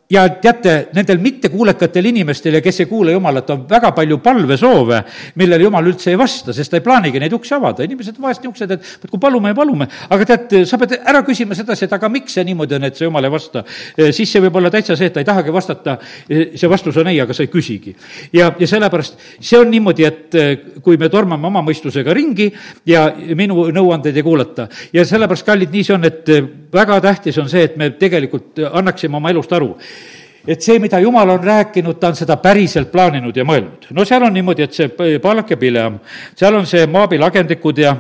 [0.10, 5.04] ja teate, nendel mittekuulekatel inimestel ja kes ei kuule Jumalat, on väga palju palvesoove,
[5.38, 7.86] millele Jumal üldse ei vasta, sest ta ei plaanigi neid uksi avada.
[7.86, 11.86] inimesed vahest niisugused, et kui palume ja palume, aga tead, sa pead ära küsima sedasi,
[11.86, 13.64] et aga miks see niimoodi on, et see Jumal ei vasta.
[14.10, 17.22] siis see võib olla täitsa see, et ta ei tahagi vastata, see vastus on ei,
[17.22, 17.94] aga sa ei küsigi.
[18.34, 22.50] ja, ja sellepärast see on niimoodi, et kui me tormame oma mõistusega ringi
[22.86, 23.06] ja
[23.38, 26.34] minu nõuandeid ei kuulata ja sellepärast, kallid, nii see on, et
[26.74, 29.76] väga tähtis on see, et me tegelikult annaksime oma elust aru
[30.48, 33.90] et see, mida Jumal on rääkinud, ta on seda päriselt plaaninud ja mõelnud.
[33.94, 36.00] no seal on niimoodi, et see Palak ja Pileam,
[36.36, 37.96] seal on see Moabi lagendikud ja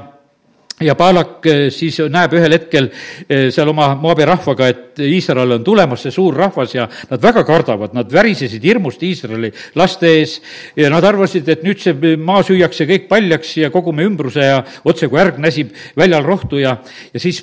[0.79, 2.87] ja Palak eh, siis näeb ühel hetkel
[3.27, 7.43] eh, seal oma Moabi rahvaga, et Iisrael on tulemas, see suur rahvas, ja nad väga
[7.47, 10.37] kardavad, nad värisesid hirmust Iisraeli laste ees
[10.79, 15.09] ja nad arvasid, et nüüd see maa süüakse kõik paljaks ja kogume ümbruse ja otse
[15.11, 16.77] kui ärg näsib väljal rohtu ja,
[17.13, 17.41] ja siis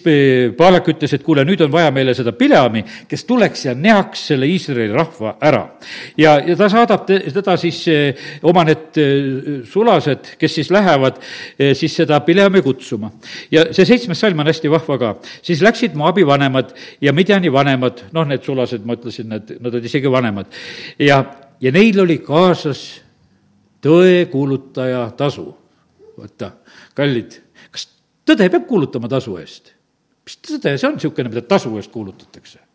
[0.56, 4.48] Palak ütles, et kuule, nüüd on vaja meile seda Pileami, kes tuleks ja neaks selle
[4.48, 5.64] Iisraeli rahva ära.
[6.16, 9.00] ja, ja ta saadab teda siis eh, oma need
[9.68, 11.20] sulased, kes siis lähevad
[11.76, 13.10] siis seda Pileami kutsuma
[13.50, 15.14] ja see seitsmes salm on hästi vahva ka.
[15.42, 19.88] siis läksid Moabi vanemad ja Midjani vanemad, noh, need sulased, ma ütlesin, need, nad olid
[19.88, 20.52] isegi vanemad.
[20.98, 21.22] ja,
[21.60, 22.84] ja neil oli kaasas
[23.84, 25.48] tõekuulutaja tasu.
[26.16, 26.52] vaata,
[26.96, 27.88] kallid, kas
[28.26, 29.74] tõde peab kuulutama tasu eest?
[30.26, 32.65] mis tõde see on niisugune, mida tasu eest kuulutatakse?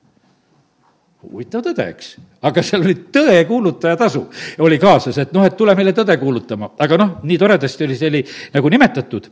[1.22, 2.16] Huvitav tõde, eks.
[2.48, 4.24] aga seal oli tõekuulutaja tasu,
[4.66, 6.72] oli kaasas, et noh, et tule meile tõde kuulutama.
[6.82, 9.30] aga noh, nii toredasti oli see oli nagu nimetatud.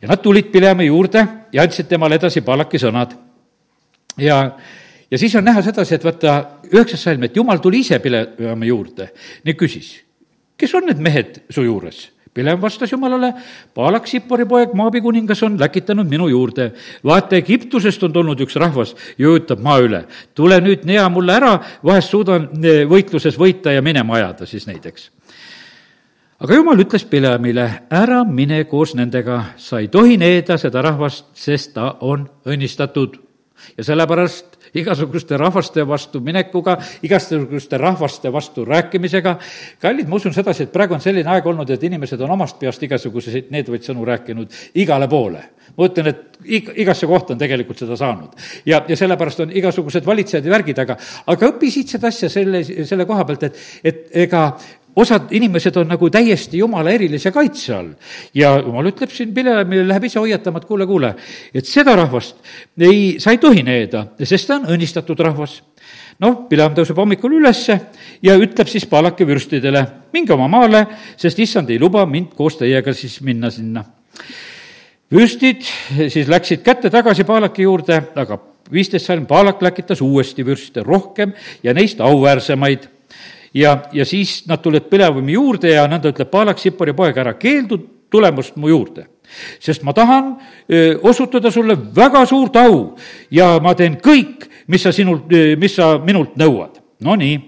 [0.00, 3.14] ja nad tulid Pileami juurde ja andsid temale edasi Palaki sõnad.
[4.16, 4.40] ja,
[5.10, 6.40] ja siis on näha sedasi, et vaata,
[6.72, 9.12] üheksas salm, et jumal tuli ise Pileami juurde,
[9.44, 9.92] nii küsis,
[10.56, 13.32] kes on need mehed su juures Pilem vastas Jumalale,
[13.74, 16.72] Paalak, Sippori poeg, Maabi kuningas on läkitanud minu juurde.
[17.04, 20.04] vaata, Egiptusest on tulnud üks rahvas ja ujutab maa üle.
[20.34, 24.84] tule nüüd, nea mulle ära, vahest suudan eh, võitluses võita ja minema ajada siis neid,
[24.84, 25.10] eks
[26.40, 31.72] aga jumal ütles Pilemile, ära mine koos nendega, sa ei tohi needa seda rahvast, sest
[31.74, 33.16] ta on õnnistatud.
[33.76, 39.36] ja sellepärast igasuguste rahvaste vastu minekuga, igasuguste rahvaste vastu rääkimisega.
[39.80, 42.82] kallid, ma usun sedasi, et praegu on selline aeg olnud, et inimesed on omast peast
[42.82, 45.42] igasuguseid needvaid sõnu rääkinud igale poole.
[45.76, 48.32] ma ütlen, et ig-, igasse kohta on tegelikult seda saanud.
[48.66, 52.64] ja, ja sellepärast on igasugused valitsejad ja värgid, aga, aga õpi siit seda asja selle,
[52.64, 54.48] selle koha pealt, et, et ega
[54.96, 57.92] osad inimesed on nagu täiesti jumala erilise kaitse all.
[58.34, 61.14] ja jumal ütleb siin Pilemile, läheb ise hoiatama, et kuule, kuule,
[61.54, 62.40] et seda rahvast
[62.80, 65.60] ei, sa ei tohi needa, sest ta on õnnistatud rahvas
[66.22, 67.78] noh, Pilem tõuseb hommikul ülesse
[68.24, 69.84] ja ütleb siis Palaki vürstidele,
[70.16, 70.86] minge oma maale,
[71.20, 73.84] sest issand ei luba mind koos teiega siis minna sinna.
[75.12, 75.62] vürstid
[76.14, 78.40] siis läksid kätte tagasi Palaki juurde, aga
[78.72, 81.32] viisteist salm Palak läkitas uuesti vürste rohkem
[81.62, 82.95] ja neist auväärsemaid
[83.56, 87.80] ja, ja siis nad tulevad Pilevami juurde ja nõnda ütleb Paalak, Sipori poeg, ära keeldu
[88.12, 89.06] tulemast mu juurde.
[89.60, 90.36] sest ma tahan
[91.02, 92.96] osutada sulle väga suurt au
[93.30, 95.26] ja ma teen kõik, mis sa sinult,
[95.58, 96.78] mis sa minult nõuad.
[97.02, 97.40] Nonii,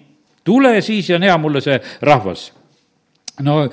[0.44, 2.52] tule siis ja nea mulle see rahvas
[3.44, 3.68] no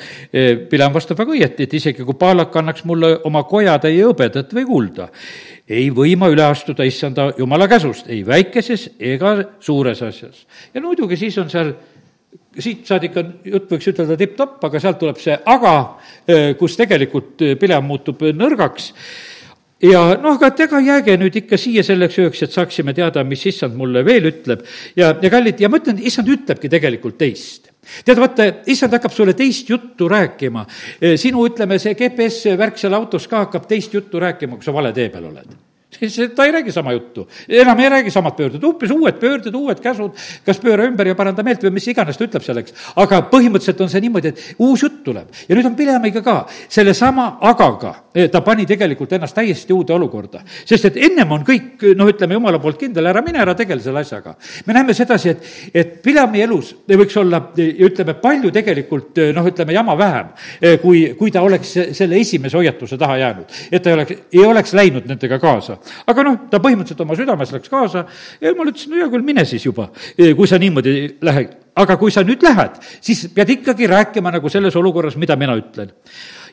[0.70, 5.10] Pilam vastab väga õieti, et isegi kui Paalak annaks mulle oma kojatäie hõbedat või kulda,
[5.66, 10.46] ei või ma üle astuda issanda jumala käsust, ei väikeses ega suures asjas.
[10.74, 11.74] ja muidugi siis on seal
[12.62, 15.76] siit saadik on, jutt võiks ütelda tipp-topp, aga sealt tuleb see aga,
[16.60, 18.92] kus tegelikult Pilem muutub nõrgaks.
[19.84, 23.44] Ja noh, aga et ega jääge nüüd ikka siia selleks ööks, et saaksime teada, mis
[23.52, 24.64] issand mulle veel ütleb.
[24.96, 27.70] Ja, ja kallid, ja ma ütlen, issand ütlebki tegelikult teist.
[28.08, 30.64] Tead, vaata, issand hakkab sulle teist juttu rääkima.
[31.22, 35.12] Sinu, ütleme, see GPS-värk seal autos ka hakkab teist juttu rääkima, kui sa vale tee
[35.14, 35.56] peal oled
[36.00, 39.80] siis ta ei räägi sama juttu, enam ei räägi samad pöörded, hoopis uued pöörded, uued
[39.84, 42.74] käsud, kas pööra ümber ja paranda meelt või mis iganes ta ütleb selleks.
[42.96, 46.36] aga põhimõtteliselt on see niimoodi, et uus jutt tuleb ja nüüd on Pilemiga ka,
[46.70, 50.42] sellesama agaga eh, ta pani tegelikult ennast täiesti uude olukorda.
[50.66, 54.04] sest et ennem on kõik, noh, ütleme jumala poolt kindel, ära mine, ära tegele selle
[54.06, 54.36] asjaga.
[54.66, 59.96] me näeme sedasi, et, et Pilemi elus võiks olla, ütleme, palju tegelikult noh, ütleme jama
[59.98, 60.32] vähem,
[60.82, 63.60] kui, kui ta oleks selle esimese hoiatuse taha jäänud.
[63.72, 67.54] et ta ei oleks, ei oleks läinud nendega kaasa aga noh, ta põhimõtteliselt oma südames
[67.56, 68.06] läks kaasa
[68.42, 70.96] ja jumal ütles, no hea küll, mine siis juba, kui sa niimoodi
[71.26, 71.56] lähed.
[71.76, 75.92] aga kui sa nüüd lähed, siis pead ikkagi rääkima nagu selles olukorras, mida mina ütlen.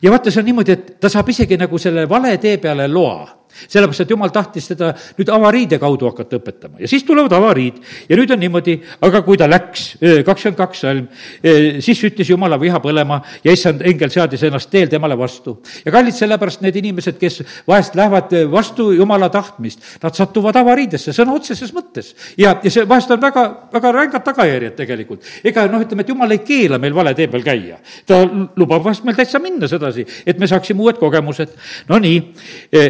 [0.03, 3.42] ja vaata, see on niimoodi, et ta saab isegi nagu selle vale tee peale loa
[3.69, 8.19] sellepärast, et jumal tahtis teda nüüd avariide kaudu hakata õpetama ja siis tulevad avariid ja
[8.19, 9.87] nüüd on niimoodi, aga kui ta läks,
[10.27, 11.09] kakskümmend kaks salm,
[11.43, 15.59] siis süttis jumala viha põlema ja issand engel seadis ennast teel temale vastu.
[15.85, 21.37] ja kallid, sellepärast need inimesed, kes vahest lähevad vastu jumala tahtmist, nad satuvad avariidesse sõna
[21.37, 22.13] otseses mõttes.
[22.37, 25.29] ja, ja see vahest on väga, väga rängad tagajärjed tegelikult.
[25.45, 27.79] ega noh, ütleme, et jumal ei keela meil vale tee peal käia.
[28.07, 28.23] ta
[28.57, 31.55] lubab vahest meil täitsa minna sedasi, et me saaksime uued kogemused.
[31.89, 32.19] Nonii,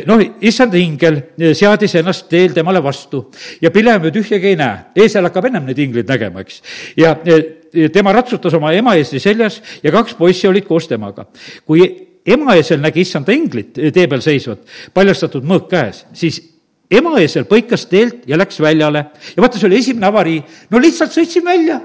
[0.07, 0.23] noh,
[0.53, 1.19] issand ingel
[1.57, 3.25] seadis ennast teel temale vastu.
[3.63, 6.63] Ja Pileam ju tühjagi ei näe, eesel hakkab ennem neid ingleid nägema, eks.
[7.01, 7.17] ja
[7.93, 11.27] tema ratsutas oma ema eesli seljas ja kaks poissi olid koos temaga.
[11.67, 11.87] kui
[12.27, 14.63] emaeesel nägi issanda inglit tee peal seisvat,
[14.95, 16.39] paljastatud mõõk käes, siis
[16.93, 19.07] emaeesel põikas teelt ja läks väljale.
[19.37, 21.81] Ja vaata, see oli esimene avarii, no lihtsalt sõitsin välja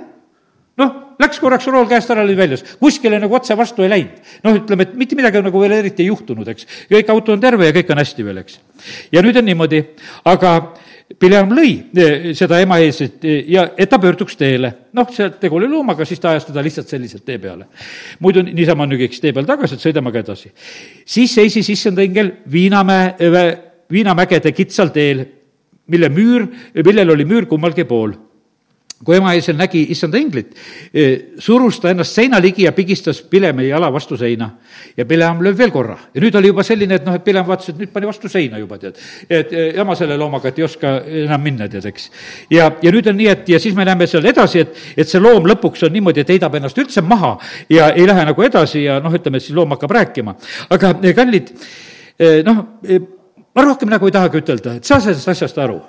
[1.19, 4.33] läks korraks rool käest ära, oli väljas, kuskile nagu otse vastu ei läinud.
[4.43, 6.67] noh, ütleme, et mitte midagi nagu veel eriti ei juhtunud, eks.
[6.91, 8.59] kõik auto on terve ja kõik on hästi veel, eks.
[9.11, 9.83] ja nüüd on niimoodi,
[10.25, 10.57] aga
[11.15, 14.73] Pileam lõi eh, seda ema ees, et eh, ja et ta pöörduks teele.
[14.93, 17.69] noh, see tegu oli loomaga, siis ta ajas teda lihtsalt selliselt tee peale.
[18.19, 20.51] muidu niisama nügiks tee peal tagasi, et sõidame ka edasi.
[21.05, 23.57] siis seisis issand õngel Viinamäe, eh,
[23.91, 25.23] Viinamägede kitsal teel,
[25.87, 28.11] mille müür, millel oli müür kummalgi pool
[29.05, 30.55] kui emaisel nägi issanda inglit,
[30.89, 31.03] e,
[31.43, 34.49] surus ta ennast seina ligi ja pigistas Pilemi jala vastu seina.
[34.97, 37.69] ja Pilem lööb veel korra ja nüüd oli juba selline, et noh, et Pilem vaatas,
[37.69, 38.97] et nüüd pani vastu seina juba, tead.
[39.29, 40.93] et e, jama selle loomaga, et ei oska
[41.25, 42.09] enam minna, tead, eks.
[42.49, 45.21] ja, ja nüüd on nii, et ja siis me näeme seal edasi, et, et see
[45.21, 47.35] loom lõpuks on niimoodi, et heidab ennast üldse maha
[47.69, 50.35] ja ei lähe nagu edasi ja noh, ütleme, et siis loom hakkab rääkima.
[50.73, 51.53] aga e, kallid,
[52.49, 52.65] noh,
[53.57, 55.79] ma rohkem nagu ei tahagi ütelda, et saa sellest asjast aru.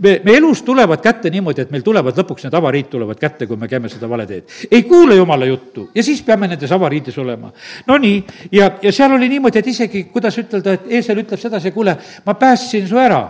[0.00, 3.60] me, me elus tulevad kätte niimoodi, et meil tulevad lõpuks need avariid tulevad kätte, kui
[3.60, 4.48] me käime seda vale teed.
[4.70, 7.52] ei kuule jumala juttu ja siis peame nendes avariides olema.
[7.86, 11.98] Nonii, ja, ja seal oli niimoodi, et isegi, kuidas ütelda, et eesel ütleb sedasi, kuule,
[12.24, 13.20] ma päästsin su ära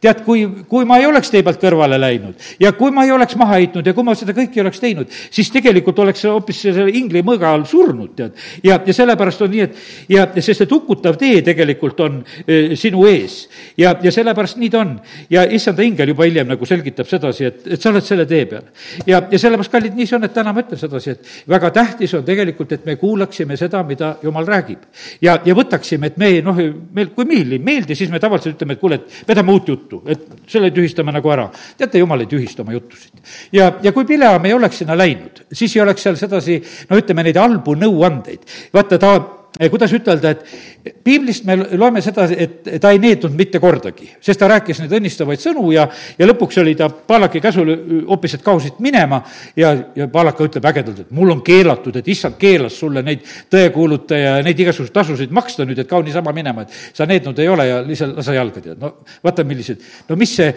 [0.00, 3.36] tead, kui, kui ma ei oleks tee pealt kõrvale läinud ja kui ma ei oleks
[3.40, 6.88] maha heitnud ja kui ma seda kõike ei oleks teinud, siis tegelikult oleks hoopis selle
[6.94, 8.36] ingli mõõga all surnud, tead.
[8.64, 13.06] ja, ja sellepärast on nii, et ja, sest et hukutav tee tegelikult on e, sinu
[13.08, 13.40] ees.
[13.78, 14.94] ja, ja sellepärast nii ta on.
[15.30, 18.68] ja issanda ingel juba hiljem nagu selgitab sedasi, et, et sa oled selle tee peal.
[19.06, 22.14] ja, ja sellepärast, kallid, nii see on, et täna ma ütlen sedasi, et väga tähtis
[22.18, 24.86] on tegelikult, et me kuulaksime seda, mida jumal räägib.
[25.22, 26.62] ja, ja võtaksime, et me noh,
[26.94, 30.02] meil, kui meile ei meeldi, siis me tavaliselt ütleme, et kuule, et vedame uut juttu,
[30.06, 31.48] et selle tühistame nagu ära.
[31.78, 33.22] teate, jumal ei tühista oma jutusid.
[33.52, 37.26] ja, ja kui Pileam ei oleks sinna läinud, siis ei oleks seal sedasi, no ütleme,
[37.28, 38.46] neid halbu nõuandeid.
[38.74, 39.37] vaata, ta
[39.70, 44.48] kuidas ütelda, et piiblist me loeme seda, et ta ei neednud mitte kordagi, sest ta
[44.50, 45.86] rääkis neid õnnistavaid sõnu ja,
[46.18, 47.72] ja lõpuks oli ta Paalaki käsul
[48.08, 49.20] hoopis, et kao siit minema
[49.58, 54.36] ja, ja Paalaka ütleb ägedalt, et mul on keelatud, et issand keelas sulle neid tõekuulutaja
[54.38, 57.66] ja neid igasuguseid tasusid maksta nüüd, et kao niisama minema, et sa neednud ei ole
[57.68, 58.92] ja lihtsalt lase jalga, tead, no
[59.24, 60.52] vaata, millised, no mis see,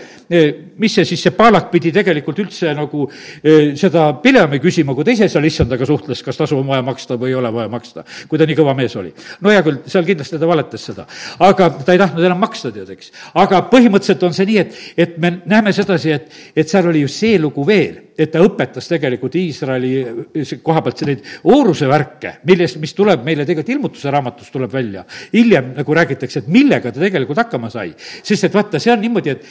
[0.81, 5.15] mis see siis, see Paalak pidi tegelikult üldse nagu eh, seda Pileami küsima, kui ta
[5.15, 8.39] ise seal issandaga suhtles, kas tasu on vaja maksta või ei ole vaja maksta, kui
[8.39, 9.13] ta nii kõva mees oli.
[9.41, 11.07] no hea küll, seal kindlasti ta valetas seda,
[11.47, 13.11] aga ta ei tahtnud enam maksta, tead, eks.
[13.41, 17.21] aga põhimõtteliselt on see nii, et, et me näeme sedasi, et, et seal oli just
[17.21, 19.91] see lugu veel, et ta õpetas tegelikult Iisraeli
[20.63, 25.05] koha pealt neid ooruse värke, millest, mis tuleb meile tegelikult ilmutuse raamatust tuleb välja.
[25.33, 27.93] hiljem nagu räägitakse, et millega ta tegelikult hakkama sai.
[27.97, 29.45] sest et vaata, see on niimoodi, et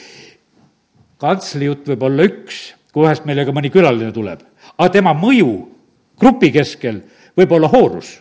[1.21, 4.43] kantsli jutt võib olla üks, kui vahest meile ka mõni külaline tuleb,
[4.77, 5.51] aga tema mõju
[6.21, 7.01] grupi keskel
[7.37, 8.19] võib olla hoorus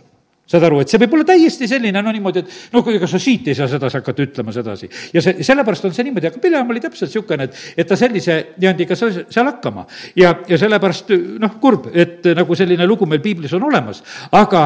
[0.51, 3.47] saad aru, et see võib olla täiesti selline, no niimoodi, et noh, ega sa siit
[3.51, 4.89] ei saa sedasi hakata ütlema sedasi.
[5.15, 8.39] ja see, sellepärast on see niimoodi, aga Pileam oli täpselt niisugune, et, et ta sellise
[8.59, 9.87] niandiga sai seal hakkama.
[10.19, 14.03] ja, ja sellepärast noh, kurb, et nagu selline lugu meil piiblis on olemas,
[14.35, 14.65] aga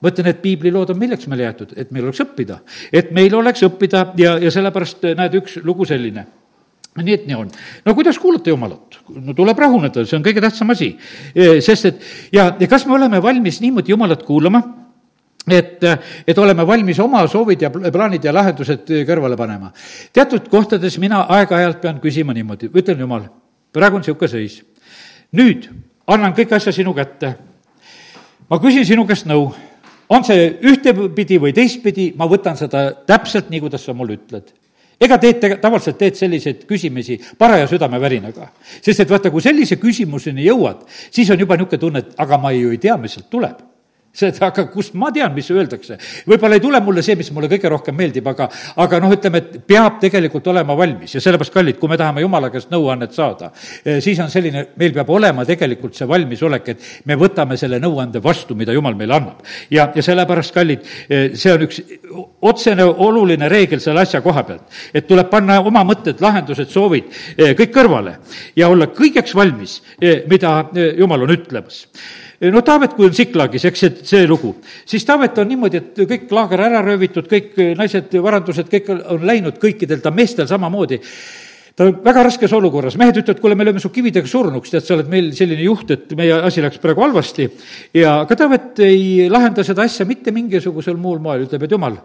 [0.00, 2.62] ma ütlen, et piiblilood on milleks meile jäetud, et meil oleks õppida.
[2.92, 6.24] et meil oleks õppida ja, ja sellepärast näed, üks lugu selline
[6.96, 7.52] nii et nii on.
[7.84, 9.02] no kuidas kuulata Jumalat?
[9.12, 10.94] no tuleb rahuneda, see on kõige tähtsam asi.
[11.60, 14.64] sest et ja, ja kas me oleme valmis niimoodi Jumalat kuulama
[15.50, 15.84] et,
[16.26, 19.70] et oleme valmis oma soovid ja plaanid ja lahendused kõrvale panema.
[20.12, 23.28] teatud kohtades mina aeg-ajalt pean küsima niimoodi, ütlen jumal,
[23.72, 24.62] praegu on niisugune seis.
[25.32, 25.68] nüüd
[26.06, 27.36] annan kõik asja sinu kätte.
[28.50, 29.54] ma küsin sinu käest nõu,
[30.08, 34.52] on see ühtepidi või teistpidi, ma võtan seda täpselt nii, kuidas sa mulle ütled
[35.00, 38.48] ega teed, tavaliselt teed selliseid küsimisi paraja südamevärinaga.
[38.80, 42.50] sest et vaata, kui sellise küsimuseni jõuad, siis on juba niisugune tunne, et aga ma
[42.50, 43.75] ju ei tea, mis sealt tuleb
[44.22, 45.98] et aga kust ma tean, mis öeldakse.
[46.28, 48.48] võib-olla ei tule mulle see, mis mulle kõige rohkem meeldib, aga,
[48.82, 52.50] aga noh, ütleme, et peab tegelikult olema valmis ja sellepärast, kallid, kui me tahame Jumala
[52.52, 53.50] käest nõuannet saada,
[53.84, 58.22] eh, siis on selline, meil peab olema tegelikult see valmisolek, et me võtame selle nõuande
[58.22, 59.42] vastu, mida Jumal meile annab.
[59.70, 61.82] ja, ja sellepärast, kallid, eh, see on üks
[62.40, 67.54] otsene oluline reegel selle asja koha pealt, et tuleb panna oma mõtted, lahendused, soovid eh,
[67.58, 68.18] kõik kõrvale
[68.56, 69.80] ja olla kõigeks valmis,
[70.28, 70.52] mida
[70.96, 71.86] Jumal on ütlemas
[72.52, 74.54] no Taavet, kui on Siklagis, eks see, see lugu,
[74.88, 79.60] siis Taavet on niimoodi, et kõik laager ära röövitud, kõik naised, varandused, kõik on läinud,
[79.62, 81.00] kõikidel ta meestel samamoodi.
[81.76, 84.94] Ta on väga raskes olukorras, mehed ütlevad, kuule, me lööme su kividega surnuks, tead, sa
[84.96, 87.50] oled meil selline juht, et meie asi läks praegu halvasti.
[88.00, 91.98] ja ka Taavet ei lahenda seda asja mitte mingisugusel muul moel, ütleb, et jumal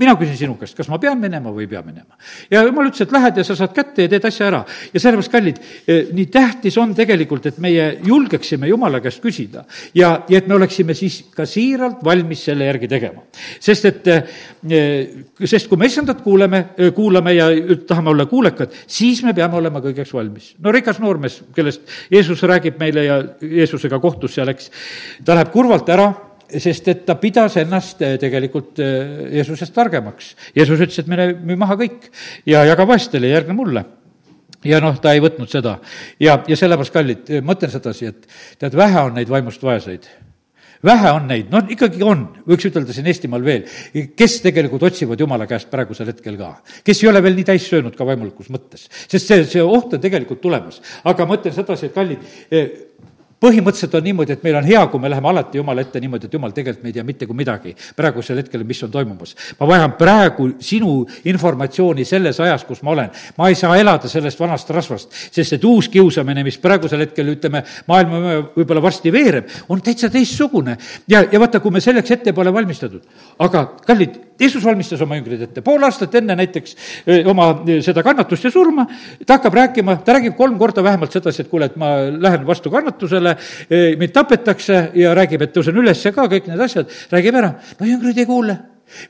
[0.00, 2.16] mina küsin sinu käest, kas ma pean minema või ei pea minema.
[2.50, 4.60] ja jumal ütles, et lähed ja sa saad kätte ja teed asja ära.
[4.94, 10.22] ja sellepärast, kallid, eh, nii tähtis on tegelikult, et meie julgeksime Jumala käest küsida ja,
[10.28, 13.26] ja et me oleksime siis ka siiralt valmis selle järgi tegema.
[13.60, 15.10] sest et, eh,
[15.44, 17.50] sest kui me issandat kuuleme, eh, kuulame ja
[17.86, 20.54] tahame olla kuulekad, siis me peame olema kõigeks valmis.
[20.58, 24.70] no rikas noormees, kellest Jeesus räägib meile ja Jeesusega kohtus seal, eks,
[25.24, 26.10] ta läheb kurvalt ära
[26.58, 30.34] sest et ta pidas ennast eh, tegelikult eh, Jeesusest targemaks.
[30.56, 32.10] Jeesus ütles, et mine müü maha kõik
[32.48, 33.84] ja jaga vaestele, järgne mulle
[34.64, 35.78] ja noh, ta ei võtnud seda.
[36.20, 38.26] ja, ja sellepärast, kallid, ma ütlen sedasi, et
[38.60, 40.08] tead, vähe on neid vaimust vaeseid
[40.84, 43.66] vähe on neid, no ikkagi on, võiks ütelda siin Eestimaal veel,
[44.16, 46.54] kes tegelikult otsivad Jumala käest praegusel hetkel ka.
[46.84, 50.00] kes ei ole veel nii täis söönud ka vaimulikus mõttes, sest see, see oht on
[50.00, 50.80] tegelikult tulemas.
[51.04, 52.70] aga ma ütlen sedasi, et kallid, eh,
[53.40, 56.34] põhimõtteliselt on niimoodi, et meil on hea, kui me läheme alati Jumala ette niimoodi, et
[56.36, 59.34] Jumal, tegelikult me ei tea mitte kui midagi praegusel hetkel, mis on toimumas.
[59.60, 63.10] ma vajan praegu sinu informatsiooni selles ajas, kus ma olen.
[63.38, 67.64] ma ei saa elada sellest vanast rasvast, sest et uus kiusamine, mis praegusel hetkel, ütleme,
[67.88, 70.76] maailma võib-olla varsti veereb, on täitsa teistsugune.
[71.08, 73.02] ja, ja vaata, kui me selleks ette pole valmistatud,
[73.38, 76.76] aga kallid, Jeesus valmistas oma jüngrid ette, pool aastat enne näiteks
[77.28, 77.50] oma
[77.84, 78.86] seda kannatust ja surma,
[79.26, 82.72] ta hakkab rääkima, ta räägib kolm korda vähemalt sedasi, et kuule, et ma lähen vastu
[82.72, 83.29] kannatusele,
[83.70, 87.54] mind tapetakse ja räägib, et tõusen üles ka, kõik need asjad, räägib ära.
[87.80, 88.58] no jüngrid ei kuule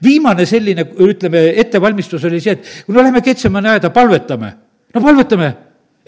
[0.04, 4.52] viimane selline, ütleme, ettevalmistus oli see, et kui no lähme Ketsemani aeda, palvetame.
[4.94, 5.54] no palvetame.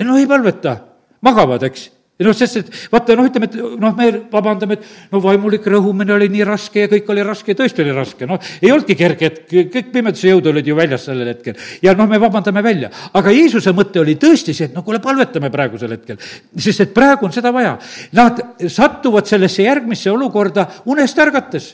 [0.05, 0.77] no ei palveta,
[1.25, 1.89] magavad, eks
[2.21, 6.15] ja noh, sest et vaata, noh, ütleme, et noh, me vabandame, et no vaimulik rõhumine
[6.15, 9.29] oli nii raske ja kõik oli raske ja tõesti oli raske, noh, ei olnudki kerge
[9.29, 11.59] hetk, kõik pimeduse jõud olid ju väljas sellel hetkel.
[11.83, 12.93] ja noh, me vabandame välja.
[13.13, 16.21] aga Jeesuse mõte oli tõesti see, et no kuule, palvetame praegusel hetkel,
[16.57, 17.79] sest et praegu on seda vaja.
[18.13, 21.73] Nad satuvad sellesse järgmisse olukorda unest ärgates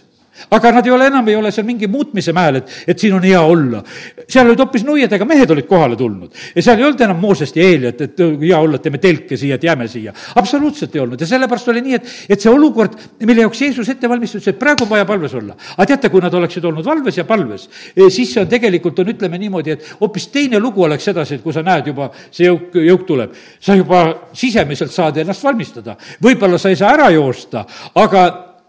[0.51, 3.25] aga nad ei ole enam, ei ole seal mingi muutmise mäel, et, et siin on
[3.25, 3.83] hea olla.
[4.29, 7.67] seal olid hoopis nuiadega mehed olid kohale tulnud ja seal ei olnud enam Moosest ja
[7.69, 10.13] Eeliat, et hea olla, teeme telke siia, et jääme siia.
[10.35, 14.09] absoluutselt ei olnud ja sellepärast oli nii, et, et see olukord, mille jaoks Jeesus ette
[14.09, 15.57] valmistus, et praegu on vaja palves olla.
[15.77, 19.13] aga teate, kui nad oleksid olnud valves ja palves, e, siis see on tegelikult, on,
[19.15, 22.77] ütleme niimoodi, et hoopis teine lugu oleks edasi, et kui sa näed juba, see jõuk,
[22.89, 25.97] jõuk tuleb, sa juba sisemiselt saad ennast valmistada.
[26.23, 28.27] võib-olla sa ei saa ära joosta, aga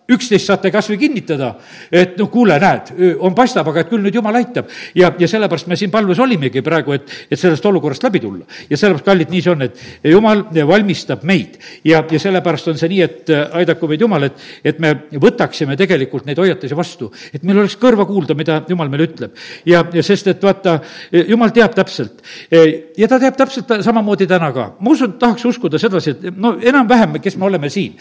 [0.10, 1.54] üksteist saate kas või kinnitada,
[1.92, 4.70] et no kuule, näed, on, paistab, aga et küll nüüd jumal aitab.
[4.96, 8.46] ja, ja sellepärast me siin palves olimegi praegu, et, et sellest olukorrast läbi tulla.
[8.70, 12.90] ja sellepärast, kallid, nii see on, et jumal valmistab meid ja, ja sellepärast on see
[12.92, 17.62] nii, et aidaku meid Jumal, et, et me võtaksime tegelikult neid hoiatusi vastu, et meil
[17.62, 19.36] oleks kõrva kuulda, mida Jumal meile ütleb.
[19.68, 20.80] ja, ja sest, et vaata,
[21.28, 24.70] Jumal teab täpselt ja ta teab täpselt samamoodi täna ka.
[24.80, 27.98] ma usun, tahaks uskuda sedasi, et no enam-vähem, kes me oleme siin,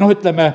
[0.00, 0.50] noh, ütleme,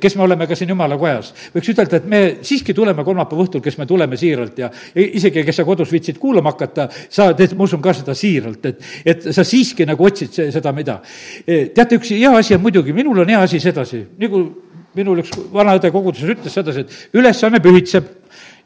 [0.00, 3.46] kes kes me oleme ka siin jumala kojas, võiks ütelda, et me siiski tuleme kolmapäeva
[3.46, 7.56] õhtul, kes me tuleme siiralt ja isegi, kes sa kodus viitsid kuulama hakata, sa teed,
[7.56, 11.00] ma usun ka seda siiralt, et, et sa siiski nagu otsid seda, mida.
[11.46, 14.44] teate, üks hea asi on muidugi, minul on hea asi sedasi, nagu
[14.98, 18.10] minul üks vanaõde koguduses ütles sedasi, et ülesanne pühitseb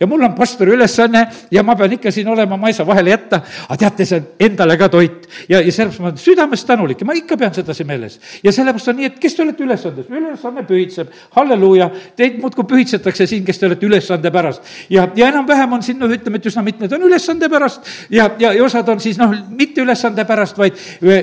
[0.01, 3.11] ja mul on pastori ülesanne ja ma pean ikka siin olema, ma ei saa vahele
[3.11, 5.29] jätta, aga teate, see on endale ka toit.
[5.49, 8.21] ja, ja sellepärast ma olen südamest tänulik ja ma ikka pean sedasi meeles.
[8.45, 13.27] ja sellepärast on nii, et kes te olete ülesandes, ülesanne pühitseb, halleluuja, teid muudkui pühitsetakse
[13.27, 14.63] siin, kes te olete ülesande pärast.
[14.91, 18.53] ja, ja enam-vähem on siin, noh, ütleme, et üsna mitmed on ülesande pärast ja, ja,
[18.53, 20.77] ja osad on siis noh, mitte ülesande pärast, vaid,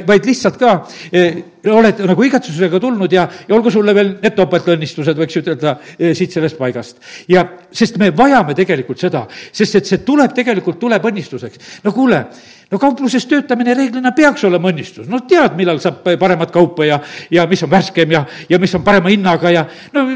[0.08, 0.80] vaid lihtsalt ka
[1.12, 6.12] eh, oled nagu igatsusega tulnud ja, ja olgu sulle veel need topeltõnnistused, võiks ütelda, eh,
[6.18, 7.00] siit sellest paigast.
[7.32, 11.80] ja sest me vajame tegelikult seda, sest et see tuleb, tegelikult tuleb õnnistuseks.
[11.84, 12.26] no kuule,
[12.72, 17.00] no kaupluses töötamine reeglina peaks olema õnnistus, no tead, millal saab paremat kaupa ja,
[17.32, 20.08] ja mis on värskem ja, ja mis on parema hinnaga ja no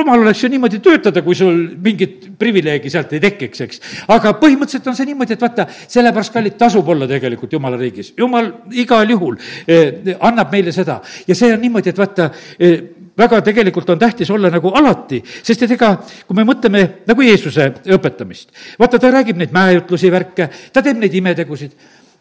[0.00, 3.82] rumal oleks ju niimoodi töötada, kui sul mingit privileegi sealt ei tekiks, eks.
[4.10, 8.14] aga põhimõtteliselt on see niimoodi, et vaata, sellepärast, kallid, tasub olla tegelikult jumala riigis.
[8.18, 9.36] jumal igal juhul
[9.66, 12.80] eh, annab meile seda ja see on niimoodi, et vaata eh,,
[13.20, 15.94] väga tegelikult on tähtis olla nagu alati, sest et ega
[16.26, 21.14] kui me mõtleme nagu Jeesuse õpetamist, vaata, ta räägib neid mäejutlusi, värke, ta teeb neid
[21.20, 21.74] imetegusid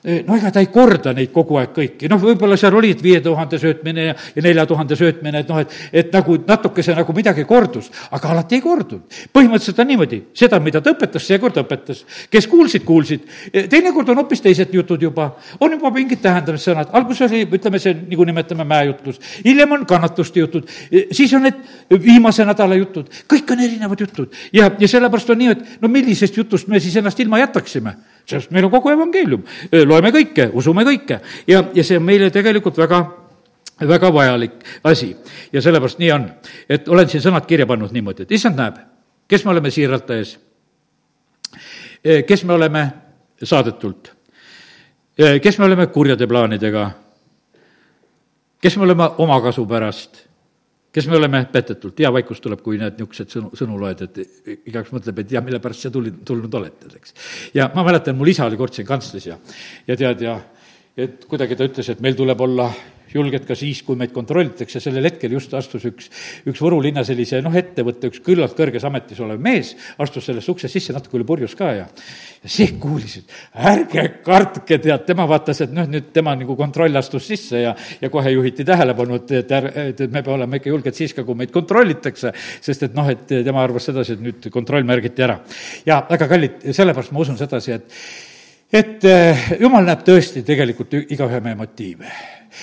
[0.03, 3.57] no ega ta ei korda neid kogu aeg kõiki, noh, võib-olla seal olid viie tuhande
[3.59, 7.89] söötmine ja, ja nelja tuhande söötmine, et noh, et, et nagu natukese nagu midagi kordus,
[8.15, 9.17] aga alati ei kordunud.
[9.35, 12.05] põhimõtteliselt on niimoodi, seda, mida ta õpetas, seekord õpetas.
[12.31, 13.25] kes kuulsid, kuulsid.
[13.51, 18.27] teinekord on hoopis teised jutud juba, on juba mingid tähendamissõnad, alguses oli, ütleme, see, nagu
[18.29, 20.69] nimetame mäejutlus, hiljem on kannatuste jutud,
[21.11, 21.59] siis on need
[22.05, 24.31] viimase nädala jutud, kõik on erinevad jutud.
[24.55, 28.51] Ja, ja sellepärast on nii, et no millisest jutust me siis ennast ilma jätaksime sest
[28.51, 29.43] meil on kogu evangeelium,
[29.85, 31.19] loeme kõike, usume kõike.
[31.47, 33.03] Ja, ja see on meile tegelikult väga
[33.87, 34.51] väga vajalik
[34.83, 35.17] asi.
[35.53, 36.29] Ja sellepärast nii on,
[36.69, 38.79] et olen siin sõnad kirja pannud niimoodi, et issand näeb,
[39.27, 40.37] kes me oleme siiralt ees,
[42.27, 42.85] kes me oleme
[43.43, 44.11] saadetult,
[45.41, 46.89] kes me oleme kurjade plaanidega,
[48.61, 50.25] kes me oleme omakasu pärast
[50.93, 54.93] kes me oleme petetult, hea vaikus tuleb, kui need niisugused sõnu, sõnu loed, et igaüks
[54.95, 57.13] mõtleb, et ja mille pärast siia tuli, tulnud olete, eks.
[57.53, 59.37] ja ma mäletan, mul isa oli kord siin kantslis ja,
[59.87, 60.39] ja tead, ja
[60.99, 62.69] et kuidagi ta ütles, et meil tuleb olla
[63.13, 66.09] julged ka siis, kui meid kontrollitakse, sellel hetkel just astus üks,
[66.49, 70.75] üks Võru linna sellise noh, ettevõtte üks küllalt kõrges ametis olev mees, astus sellest uksest
[70.75, 71.87] sisse, natuke oli purjus ka ja
[72.39, 73.33] ja see kuulis, et
[73.71, 78.09] ärge kartke, tead, tema vaatas, et noh, nüüd tema nagu kontroll astus sisse ja ja
[78.13, 81.37] kohe juhiti tähelepanu, et, et, et, et me peame olema ikka julged siis ka, kui
[81.39, 85.39] meid kontrollitakse, sest et noh, et tema arvas sedasi, et nüüd kontroll märgiti ära.
[85.85, 88.01] ja väga kallid, sellepärast ma usun sedasi, et
[88.69, 92.11] et eh, jumal näeb tõesti tegelikult igaühe meie motiive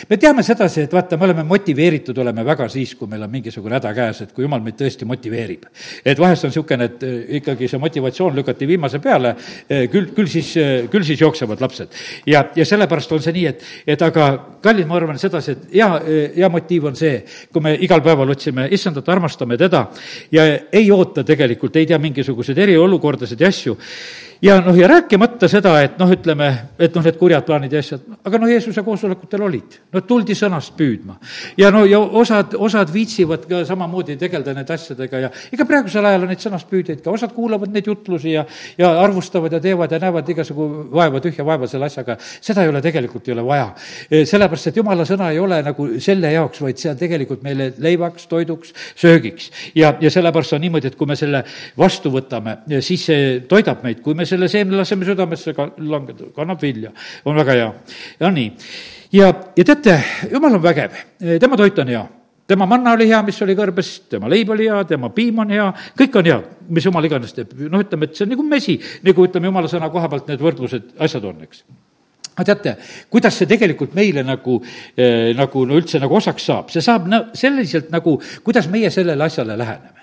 [0.08, 3.76] me teame sedasi, et vaata, me oleme motiveeritud oleme väga siis, kui meil on mingisugune
[3.78, 5.66] häda käes, et kui jumal meid tõesti motiveerib.
[6.04, 9.34] et vahest on niisugune, et eh, ikkagi see motivatsioon lükati viimase peale,
[9.68, 11.88] eh, küll, küll siis, eh, küll siis jooksevad lapsed.
[12.26, 14.28] ja, ja sellepärast on see nii, et, et aga
[14.62, 15.90] kallid, ma arvan sedasi, et hea,
[16.36, 17.22] hea motiiv on see,
[17.52, 19.86] kui me igal päeval otsime issandat, armastame teda
[20.32, 23.76] ja ei oota tegelikult, ei tea mingisuguseid eriolukordasid ja asju
[24.42, 28.04] ja noh, ja rääkimata seda, et noh, ütleme, et noh, need kurjad plaanid ja asjad,
[28.26, 31.16] aga noh, Jeesuse koosolekutel olid, no tuldi sõnast püüdma.
[31.58, 36.26] ja no ja osad, osad viitsivad ka samamoodi tegeleda nende asjadega ja ega praegusel ajal
[36.26, 38.44] on neid sõnaspüüdjaid ka, osad kuulavad neid jutlusi ja,
[38.78, 42.82] ja arvustavad ja teevad ja näevad igasugu vaeva, tühja vaeva selle asjaga, seda ei ole
[42.84, 43.70] tegelikult, ei ole vaja.
[44.10, 47.70] E, sellepärast, et jumala sõna ei ole nagu selle jaoks, vaid see on tegelikult meile
[47.82, 49.50] leivaks, toiduks, söögiks.
[49.74, 51.42] ja, ja sellepärast on niimoodi, et kui me selle
[51.78, 56.30] vastu võtame, siis see toidab meid, kui me me selle seemne laseme südamesse ka langeda,
[56.34, 56.90] kannab vilja,
[57.24, 57.72] on väga hea.
[58.20, 58.50] ja nii,
[59.14, 59.96] ja, ja teate,
[60.32, 60.98] jumal on vägev,
[61.40, 62.04] tema toit on hea.
[62.46, 65.64] Tema manna oli hea, mis oli kõrbes, tema leib oli hea, tema piim on hea,
[65.98, 66.36] kõik on hea,
[66.70, 67.56] mis jumal iganes teeb.
[67.66, 70.92] noh, ütleme, et see on nagu mesi, nagu ütleme, jumala sõna koha pealt need võrdlused,
[71.02, 71.64] asjad on, eks
[72.36, 72.76] aga teate,
[73.12, 77.22] kuidas see tegelikult meile nagu eh,, nagu no üldse nagu osaks saab, see saab no,
[77.36, 79.94] selliselt nagu, kuidas meie sellele asjale läheneme.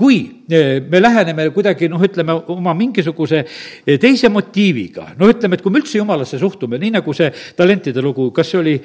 [0.00, 0.18] Kui
[0.48, 5.72] eh, me läheneme kuidagi noh, ütleme oma mingisuguse eh, teise motiiviga, no ütleme, et kui
[5.72, 8.76] me üldse jumalasse suhtume, nii nagu see talentide lugu, kas see oli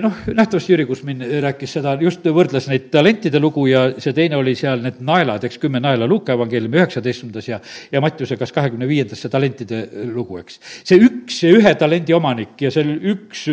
[0.00, 4.54] noh, nähtavasti Jüri Kusmin rääkis seda, just võrdles neid talentide lugu ja see teine oli
[4.58, 7.60] seal need naelad, eks, kümme naela Luuka evangeeliumi üheksateistkümnendas ja
[7.92, 10.60] ja Mattiuse kas kahekümne viiendas see talentide lugu, eks.
[10.84, 13.48] see üks, see ühe talendi omanik ja seal üks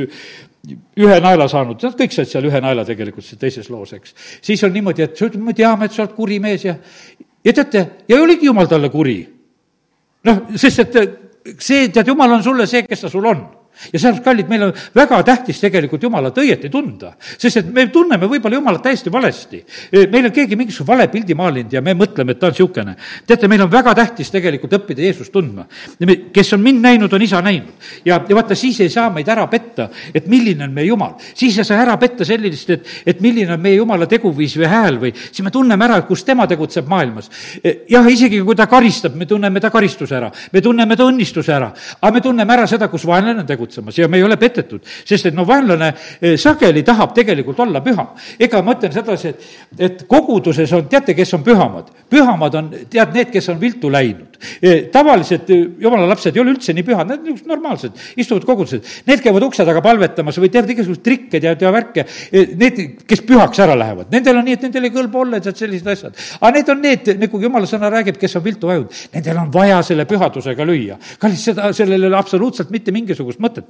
[1.02, 4.14] ühe naela saanud, nad kõik said seal ühe naela tegelikult seal teises loos, eks.
[4.46, 6.76] siis on niimoodi, et me teame, et sa oled kuri mees ja,
[7.44, 9.18] ja teate, ja oligi jumal talle kuri.
[10.30, 11.02] noh, sest et
[11.58, 13.42] see, tead, jumal on sulle see, kes ta sul on
[13.94, 18.30] ja sellepärast, kallid, meil on väga tähtis tegelikult Jumalat õieti tunda, sest et me tunneme
[18.30, 19.64] võib-olla Jumalat täiesti valesti.
[20.12, 22.96] meil on keegi mingisuguse vale pildi maalinud ja me mõtleme, et ta on niisugune.
[23.28, 25.66] teate, meil on väga tähtis tegelikult õppida Jeesust tundma.
[26.34, 27.72] kes on mind näinud, on isa näinud.
[28.06, 31.16] ja, ja vaata, siis ei saa meid ära petta, et milline on meie Jumal.
[31.34, 35.00] siis ei saa ära petta sellist, et, et milline on meie Jumala teguviis või hääl
[35.02, 37.30] või siis me tunneme ära, kus tema tegutseb maailmas.
[37.90, 41.72] jah, isegi kui ta karistab, me tunneme ta karistuse ära, me tunneme ta õnnistuse ära,
[42.02, 45.30] aga me tunneme ära seda, kus vaenlane tegutseb tegutsemas ja me ei ole petetud, sest
[45.30, 48.12] et noh, vaenlane eh, sageli tahab tegelikult olla püham.
[48.40, 49.48] ega ma ütlen sedasi, et,
[49.80, 51.92] et koguduses on, teate, kes on pühamad?
[52.10, 54.31] pühamad on, tead, need, kes on viltu läinud.
[54.94, 58.88] Tavaliselt eh, jumala lapsed ei ole üldse nii pühad, nad on niisugused normaalsed, istuvad kogudused.
[59.10, 62.06] Need käivad ukse taga palvetamas või teevad igasuguseid trikke, tead, ja värke.
[62.32, 65.92] Need, kes pühaks ära lähevad, nendel on nii, et nendel ei kõlba olla, tead, sellised
[65.94, 66.18] asjad.
[66.40, 69.82] aga need on need, nagu jumala sõna räägib, kes on viltu vajunud, nendel on vaja
[69.86, 70.98] selle pühadusega lüüa.
[71.22, 73.70] kallis, seda, sellel ei ole absoluutselt mitte mingisugust mõtet.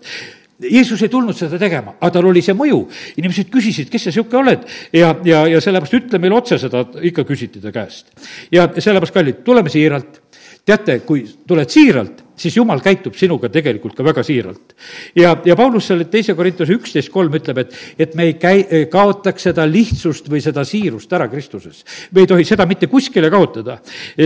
[0.69, 2.81] Jeesus ei tulnud seda tegema, aga tal oli see mõju.
[3.17, 7.25] inimesed küsisid, kes sa niisugune oled ja, ja, ja sellepärast ütle meile otse seda, ikka
[7.25, 8.11] küsiti ta käest.
[8.53, 10.21] ja sellepärast, kallid, tuleme siiralt.
[10.65, 14.75] Teate, kui tuled siiralt, siis jumal käitub sinuga tegelikult ka väga siiralt.
[15.15, 19.49] ja, ja Paulus selle teise Korintuse üksteist kolm ütleb, et, et me ei käi, kaotaks
[19.49, 21.83] seda lihtsust või seda siirust ära Kristuses.
[22.11, 23.79] me ei tohi seda mitte kuskile kaotada,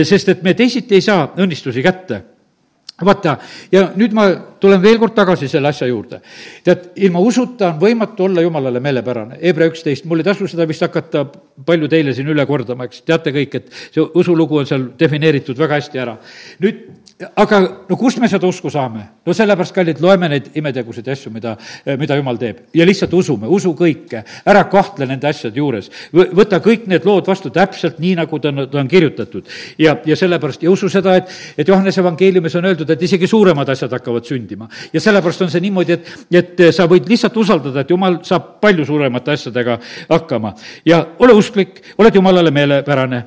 [0.04, 2.22] sest et me teisiti ei saa õnnistusi kätte
[3.04, 3.36] vaata,
[3.72, 4.26] ja nüüd ma
[4.60, 6.20] tulen veel kord tagasi selle asja juurde.
[6.64, 9.38] tead, ilma usuta on võimatu olla jumalale meelepärane.
[9.42, 11.26] Hebra üksteist, mul ei tasu seda vist hakata
[11.66, 15.80] palju teile siin üle kordama, eks teate kõik, et see usulugu on seal defineeritud väga
[15.80, 16.16] hästi ära.
[16.64, 16.86] nüüd
[17.16, 19.06] aga no kust me seda usku saame?
[19.26, 21.54] no sellepärast, kallid, loeme neid imetegusid ja asju, mida,
[21.98, 22.58] mida jumal teeb.
[22.76, 25.88] ja lihtsalt usume, usu kõike, ära kahtle nende asjade juures.
[26.12, 29.48] võta kõik need lood vastu täpselt nii, nagu ta on, ta on kirjutatud.
[29.78, 33.72] ja, ja sellepärast, ja usu seda, et, et Johannese evangeeliumis on öeldud, et isegi suuremad
[33.72, 34.68] asjad hakkavad sündima.
[34.92, 38.84] ja sellepärast on see niimoodi, et, et sa võid lihtsalt usaldada, et jumal saab palju
[38.84, 39.78] suuremate asjadega
[40.12, 40.52] hakkama.
[40.84, 43.24] ja ole usklik, oled jumalale meelepärane.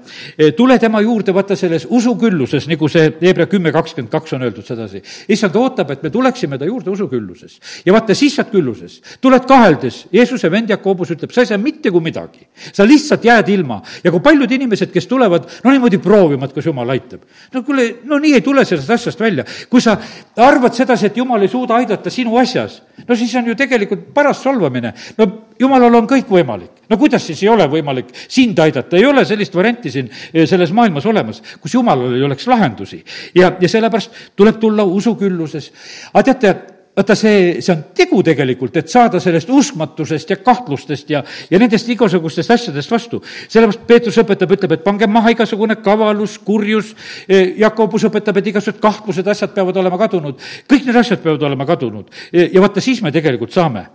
[0.55, 5.01] tule tema juurde, vaata selles usukülluses, nagu see Hebra kümme kakskümmend kaks on öeldud sedasi.
[5.29, 7.59] issand ootab, et me tuleksime ta juurde usukülluses.
[7.85, 11.57] ja vaata, siis sa oled külluses, tuled kaheldes, Jeesuse vend Jakobus ütleb, sa ei saa
[11.61, 12.47] mitte kui midagi.
[12.73, 16.65] sa lihtsalt jääd ilma ja kui paljud inimesed, kes tulevad, no niimoodi proovima, et kas
[16.65, 17.21] jumal aitab.
[17.53, 19.45] no kuule, no nii ei tule sellest asjast välja.
[19.69, 19.97] kui sa
[20.35, 24.43] arvad sedasi, et jumal ei suuda aidata sinu asjas, no siis on ju tegelikult paras
[24.43, 24.93] solvamine.
[25.17, 26.78] no jumalal on kõik võimalik.
[26.89, 30.73] No kuidas siis ei ole võimalik sind aidata, ei ole sellist varianti siin eh, selles
[30.75, 33.03] maailmas olemas, kus jumalal ei oleks lahendusi.
[33.35, 35.71] ja, ja sellepärast tuleb tulla usukülluses.
[36.13, 41.21] aga teate, vaata, see, see on tegu tegelikult, et saada sellest uskmatusest ja kahtlustest ja,
[41.49, 43.21] ja nendest igasugustest asjadest vastu.
[43.47, 46.91] sellepärast Peetrus õpetab, ütleb, et pange maha igasugune kavalus, kurjus,
[47.27, 50.39] e, Jakobus õpetab, et igasugused kahtlused, asjad peavad olema kadunud.
[50.69, 53.85] kõik need asjad peavad olema kadunud e, ja vaata, siis me tegelikult saame.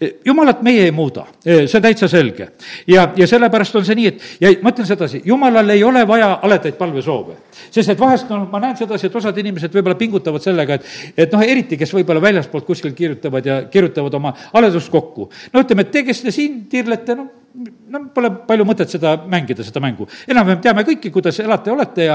[0.00, 2.48] E, jumalat meie ei muuda, see on täitsa selge.
[2.86, 6.34] ja, ja sellepärast on see nii, et ja ma ütlen sedasi, jumalal ei ole vaja
[6.42, 7.36] aledaid palvesoove.
[7.70, 10.86] sest et vahest, no ma näen sedasi, et osad inimesed võib-olla pingutavad sellega, et,
[11.16, 15.30] et noh, eriti, kes võib-olla väljas väljaspoolt kuskil kirjutavad ja kirjutavad oma haledust kokku.
[15.52, 19.64] no ütleme, et te, kes te siin tiirlete, noh, no pole palju mõtet seda mängida,
[19.64, 20.06] seda mängu.
[20.28, 22.14] enam-vähem teame kõiki, kuidas elate ja olete ja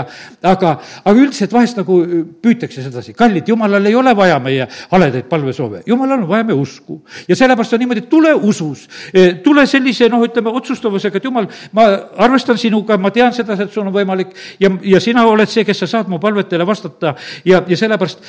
[0.49, 0.71] aga,
[1.03, 1.97] aga üldiselt vahest nagu
[2.41, 3.13] püütakse sedasi.
[3.13, 7.01] kallid, jumalal ei ole vaja meie haledaid palvesoove, jumalal on vaja meie usku.
[7.27, 11.85] ja sellepärast on niimoodi, tule usus, e, tule sellise noh, ütleme otsustavusega, et jumal, ma
[12.17, 15.83] arvestan sinuga, ma tean seda, et sul on võimalik ja, ja sina oled see, kes
[15.85, 17.13] sa saad mu palvetele vastata
[17.45, 18.25] ja, ja sellepärast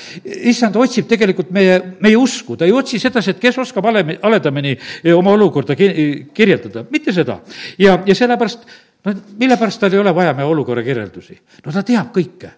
[0.52, 4.76] issand otsib tegelikult meie, meie usku, ta ei otsi sedasi, et kes oskab hale, haledamini
[5.16, 7.40] oma olukorda kirjeldada mitte seda.
[7.78, 8.68] ja, ja sellepärast,
[9.06, 11.38] no mille pärast tal ei ole vaja meie olukorra kirjeldusi?
[11.64, 12.54] no ta teab kõike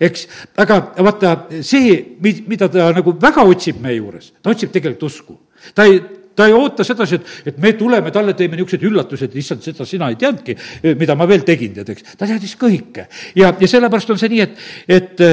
[0.00, 0.26] eks,
[0.62, 1.32] aga vaata,
[1.64, 5.38] see, mida ta nagu väga otsib meie juures, ta otsib tegelikult usku.
[5.74, 6.00] ta ei,
[6.36, 10.10] ta ei oota sedasi, et, et me tuleme, talle teeme niisugused üllatused, issand, seda sina
[10.12, 10.56] ei teadnudki,
[10.98, 12.16] mida ma veel tegin, tead, eks.
[12.18, 13.06] ta teadis kõike.
[13.38, 14.68] ja, ja sellepärast on see nii, et,
[14.98, 15.24] et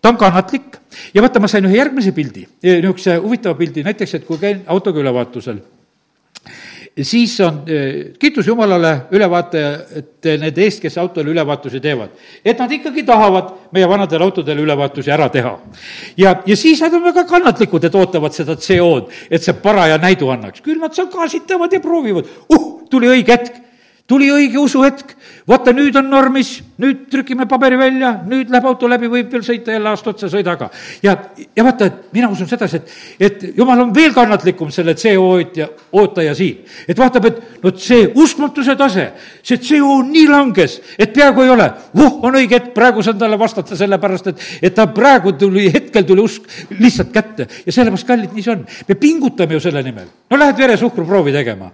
[0.00, 0.80] ta on kannatlik
[1.14, 5.02] ja vaata, ma sain ühe järgmise pildi, niisuguse huvitava pildi, näiteks, et kui käin autoga
[5.02, 5.62] ülevaatusel
[7.02, 12.14] siis on eh, kiitus Jumalale ülevaatajate nende eest, kes autole ülevaatusi teevad.
[12.44, 15.58] et nad ikkagi tahavad meie vanadele autodele ülevaatusi ära teha.
[16.16, 20.30] ja, ja siis nad on väga kannatlikud, et ootavad seda CO-d, et see paraja näidu
[20.32, 20.60] annaks.
[20.60, 23.65] küll nad seal gaasitavad ja proovivad, uh, tuli õige hetk
[24.06, 25.14] tuli õige usuhetk,
[25.48, 29.74] vaata nüüd on normis, nüüd trükime paberi välja, nüüd läheb auto läbi, võib veel sõita
[29.74, 30.68] jälle aasta otsa, sõida aga.
[31.02, 31.16] ja,
[31.56, 36.34] ja vaata, et mina usun sedasi, et, et jumal on veel kannatlikum selle CO-hoidja, ootaja
[36.38, 36.60] siin.
[36.86, 39.08] et vaatab, et no see uskmatuse tase,
[39.42, 41.66] see CO nii langes, et peaaegu ei ole.
[41.96, 46.06] voh, on õige hetk, praegu saan talle vastata, sellepärast et, et ta praegu tuli, hetkel
[46.06, 46.46] tuli usk
[46.78, 48.62] lihtsalt kätte ja sellepärast, kallid, nii see on.
[48.86, 50.06] me pingutame ju selle nimel.
[50.30, 51.72] no lähed veresuhkruproovi tegema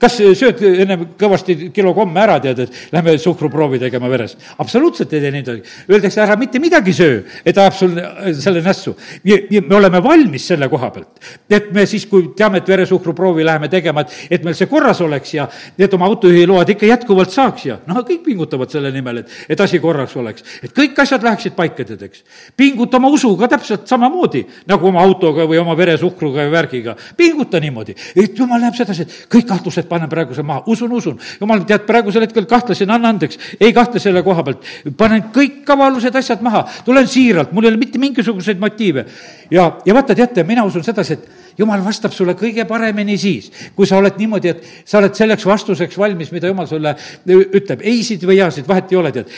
[0.00, 4.36] kas sööd ennem kõvasti kilo komme ära, tead, et lähme suhkruproovi tegema veres?
[4.58, 5.62] absoluutselt ei tee niimoodi.
[5.90, 7.96] Öeldakse, ära mitte midagi söö, et ajab sul
[8.40, 8.96] selle nässu.
[9.24, 11.20] me oleme valmis selle koha pealt.
[11.50, 15.34] et me siis, kui teame, et veresuhkruproovi läheme tegema, et, et meil see korras oleks
[15.34, 15.48] ja
[15.78, 19.80] et oma autojuhiload ikka jätkuvalt saaks ja noh, kõik pingutavad selle nimel, et, et asi
[19.82, 20.44] korras oleks.
[20.64, 22.24] et kõik asjad läheksid paika, tead, eks.
[22.56, 26.96] pinguta oma usuga täpselt samamoodi nagu oma autoga või oma veresuhkruga ja värgiga.
[27.16, 31.18] pinguta niimoodi, et jumal näeb sedasi, et kõik kahtlused panen praeguse maha, usun, usun.
[31.40, 34.70] jumal, tead, praegusel hetkel kahtlesin, anna andeks, ei kahtle selle koha pealt.
[34.96, 39.06] panen kõik kavalused asjad maha, tulen siiralt, mul ei ole mitte mingisuguseid motiive.
[39.50, 43.88] Ja, ja vaata, teate, mina usun sedasi, et jumal vastab sulle kõige paremini siis, kui
[43.88, 46.94] sa oled niimoodi, et sa oled selleks vastuseks valmis, mida jumal sulle
[47.26, 49.34] ütleb, eisid või jaasid, vahet ei ole, tead.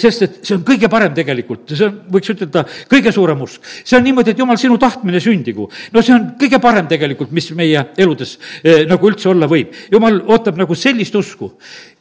[0.00, 3.64] sest et see on kõige parem tegelikult, see on, võiks ütelda, kõige suurem usk.
[3.82, 5.68] see on niimoodi, et jumal, sinu tahtmine sündigu.
[5.92, 9.74] no see on kõige parem tegelikult, mis meie eludes eh, nagu üldse olla võib.
[9.92, 11.52] jumal ootab nagu sellist usku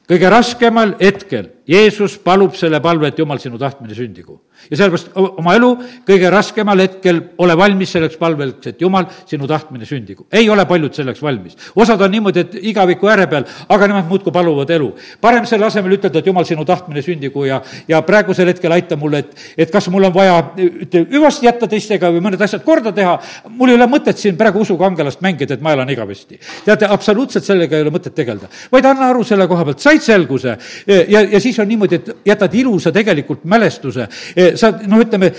[0.10, 4.42] kõige raskemal hetkel Jeesus palub selle palve, et Jumal, sinu tahtmine sündigu.
[4.70, 5.70] ja sellepärast oma elu
[6.08, 10.26] kõige raskemal hetkel ole valmis selleks palveks, et Jumal, sinu tahtmine sündigu.
[10.32, 11.56] ei ole paljud selleks valmis.
[11.76, 14.94] osad on niimoodi, et igaviku ääre peal, aga nemad muudkui paluvad elu.
[15.22, 19.24] parem selle asemel ütelda, et Jumal, sinu tahtmine sündigu ja, ja praegusel hetkel aita mulle,
[19.24, 23.18] et, et kas mul on vaja hüvasti jätta teistega või mõned asjad korda teha.
[23.50, 26.40] mul ei ole mõtet siin praegu usukangelast mängida, et ma elan igavesti.
[26.66, 30.58] teate, absoluutselt sellega ei ole mõtet tegeleda, vaid anna aru selle koha pealt, said selguse
[30.88, 34.08] ja, ja siis on niimoodi, et jätad ilusa tegelikult mälestuse.
[34.56, 35.34] sa noh, ütleme,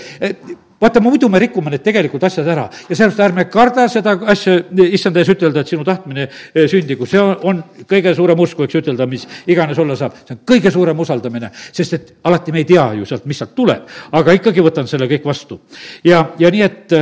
[0.81, 5.17] vaata, muidu me rikume need tegelikult asjad ära ja sellepärast ärme karda seda asja, issand
[5.19, 9.07] ees ütelda, et sinu tahtmine eh, sündigu, see on, on kõige suurem usku, eks ütelda,
[9.09, 10.17] mis iganes olla saab.
[10.25, 13.55] see on kõige suurem usaldamine, sest et alati me ei tea ju sealt, mis sealt
[13.57, 13.85] tuleb,
[14.19, 15.61] aga ikkagi võtan selle kõik vastu.
[16.03, 16.97] ja, ja nii, et,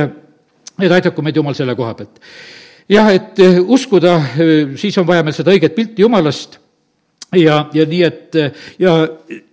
[0.80, 2.20] et aidaku meid Jumal selle koha pealt.
[2.88, 6.60] jah, et eh, uskuda, eh, siis on vaja meil seda õiget pilti Jumalast
[7.40, 8.38] ja, ja nii, et
[8.82, 8.94] ja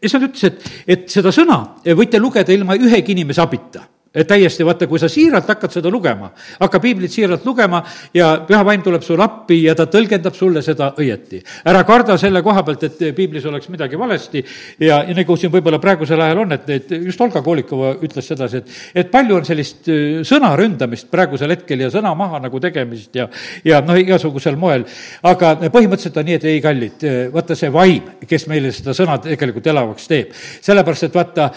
[0.01, 1.61] issand ütles, et, et seda sõna
[1.97, 6.27] võite lugeda ilma ühegi inimese abita et täiesti, vaata, kui sa siiralt hakkad seda lugema,
[6.59, 7.79] hakka piiblit siiralt lugema
[8.13, 11.39] ja püha vaim tuleb sulle appi ja ta tõlgendab sulle seda õieti.
[11.71, 14.43] ära karda selle koha pealt, et piiblis oleks midagi valesti
[14.79, 18.59] ja, ja nagu siin võib-olla praegusel ajal on, et, et just Olga Koolikova ütles sedasi,
[18.59, 23.15] et, et palju on sellist äh, sõna ründamist praegusel hetkel ja sõna maha nagu tegemist
[23.15, 23.29] ja,
[23.63, 24.83] ja noh, igasugusel moel.
[25.23, 29.71] aga põhimõtteliselt on nii, et ei, kallid, vaata see vaim, kes meile seda sõna tegelikult
[29.71, 30.35] elavaks teeb.
[30.35, 31.49] sellepärast, et vaata,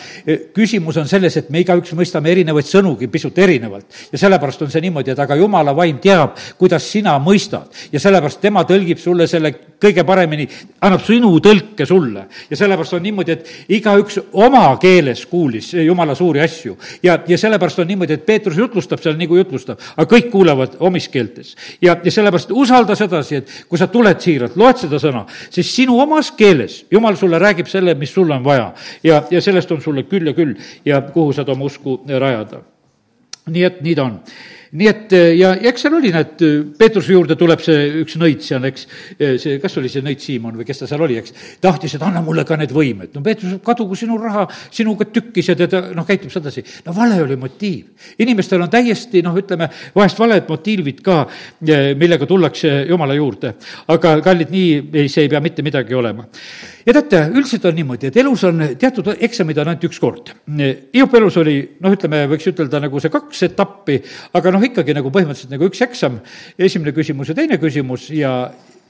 [0.55, 3.86] küsimus on selles, et me igaüks mõistame eri erinevaid sõnugi pisut erinevalt.
[4.12, 8.40] ja sellepärast on see niimoodi, et aga jumala vaim teab, kuidas sina mõistad ja sellepärast
[8.40, 10.47] tema tõlgib sulle selle kõige paremini,
[10.80, 12.26] annab sinu tõlke sulle.
[12.51, 16.76] ja sellepärast on niimoodi, et igaüks oma keeles kuulis jumala suuri asju.
[17.03, 21.09] ja, ja sellepärast on niimoodi, et Peetrus jutlustab seal kui jutlustab, aga kõik kuulevad omis
[21.09, 21.57] keeltes.
[21.80, 25.99] ja, ja sellepärast usalda sedasi, et kui sa tuled siiralt, loed seda sõna, siis sinu
[26.01, 28.72] omas keeles jumal sulle räägib selle, mis sul on vaja.
[29.03, 32.61] ja, ja sellest on sulle küll ja küll ja kuhu saad oma usku rajada ajada.
[33.47, 34.20] nii et nii ta on
[34.74, 36.41] nii et ja, ja eks seal oli, näed,
[36.78, 38.87] Peetruse juurde tuleb see üks nõid seal, eks,
[39.18, 42.22] see, kas oli see nõid Siimon või kes ta seal oli, eks, tahtis, et anna
[42.24, 43.12] mulle ka need võimed.
[43.14, 46.64] no Peetrus, kadugu sinu raha, sinuga tükkis ja teda, noh, käitub sedasi.
[46.87, 48.11] no vale oli motiiv.
[48.24, 51.22] inimestel on täiesti, noh, ütleme, vahest valed motiivid ka,
[51.62, 53.55] millega tullakse Jumala juurde.
[53.95, 54.70] aga kallid, nii
[55.05, 56.26] ei, see ei pea mitte midagi olema
[56.87, 60.35] ja teate, üldiselt on niimoodi, et elus on teatud eksamid on ainult üks kord.
[60.95, 63.99] Hiop elus oli, noh, ütleme, võiks ütelda nagu see kaks etappi,
[64.37, 66.20] aga noh, ikkagi nagu põhimõtteliselt nagu üks eksam,
[66.59, 68.35] esimene küsimus ja teine küsimus ja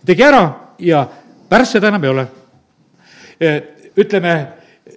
[0.07, 0.45] tegi ära
[0.83, 1.07] ja
[1.51, 2.29] pärast seda enam ei ole.
[3.99, 4.37] ütleme,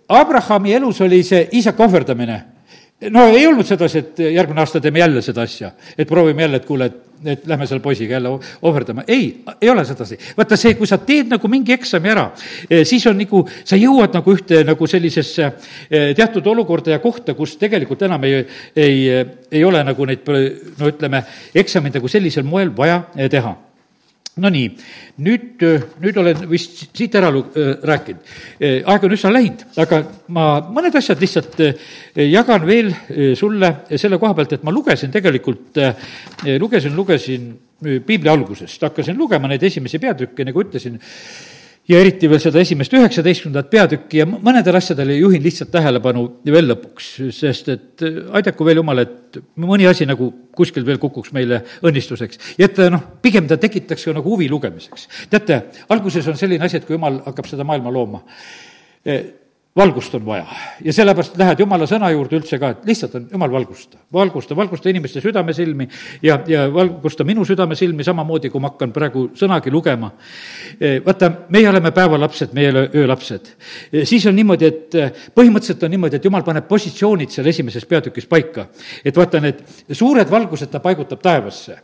[0.07, 2.56] Abrahami elus oli see isaka ohverdamine
[3.01, 6.65] no ei olnud sedasi, et järgmine aasta teeme jälle seda asja, et proovime jälle, et
[6.65, 8.31] kuule, et, et lähme selle poisiga jälle
[8.61, 9.03] ohverdama.
[9.07, 10.17] ei, ei ole sedasi.
[10.37, 12.31] vaata see, kui sa teed nagu mingi eksami ära,
[12.69, 17.37] eh, siis on nagu, sa jõuad nagu ühte nagu sellisesse eh, teatud olukorda ja kohta,
[17.37, 18.41] kus tegelikult enam ei,
[18.75, 19.05] ei,
[19.51, 20.33] ei ole nagu neid,
[20.79, 21.23] no ütleme,
[21.55, 23.55] eksameid nagu sellisel moel vaja eh, teha
[24.37, 24.67] Nonii,
[25.25, 25.63] nüüd,
[26.03, 27.45] nüüd olen vist siit ära lu-,
[27.87, 28.33] rääkinud.
[28.61, 30.01] aeg on üsna läinud, aga
[30.33, 31.57] ma mõned asjad lihtsalt
[32.21, 32.91] jagan veel
[33.39, 35.81] sulle selle koha pealt, et ma lugesin tegelikult,
[36.61, 37.49] lugesin, lugesin
[38.05, 40.97] piibli algusest, hakkasin lugema neid esimesi peatükke, nagu ütlesin,
[41.87, 47.09] ja eriti veel seda esimest üheksateistkümnendat peatükki ja mõnedele asjadele juhin lihtsalt tähelepanu veel lõpuks,
[47.35, 52.41] sest et äh, aidaku veel Jumal, et mõni asi nagu kuskil veel kukuks meile õnnistuseks.
[52.59, 55.07] ja et noh, pigem ta tekitaks ka nagu huvi lugemiseks.
[55.31, 55.61] teate,
[55.93, 58.23] alguses on selline asi, et kui Jumal hakkab seda maailma looma,
[59.07, 59.23] äh,
[59.77, 60.45] valgust on vaja
[60.83, 64.89] ja sellepärast lähed jumala sõna juurde üldse ka, et lihtsalt on jumal valgusta, valgusta, valgusta
[64.89, 65.87] inimeste südamesilmi
[66.25, 70.11] ja, ja valgusta minu südamesilmi samamoodi, kui ma hakkan praegu sõnagi lugema.
[70.79, 73.51] Eh, vaata, meie oleme päevalapsed, meie ei ole öölapsed.
[73.91, 77.85] Eh, siis on niimoodi, et eh, põhimõtteliselt on niimoodi, et jumal paneb positsioonid seal esimeses
[77.85, 78.67] peatükis paika.
[79.05, 79.61] et vaata, need
[79.91, 81.77] suured valgused ta paigutab taevasse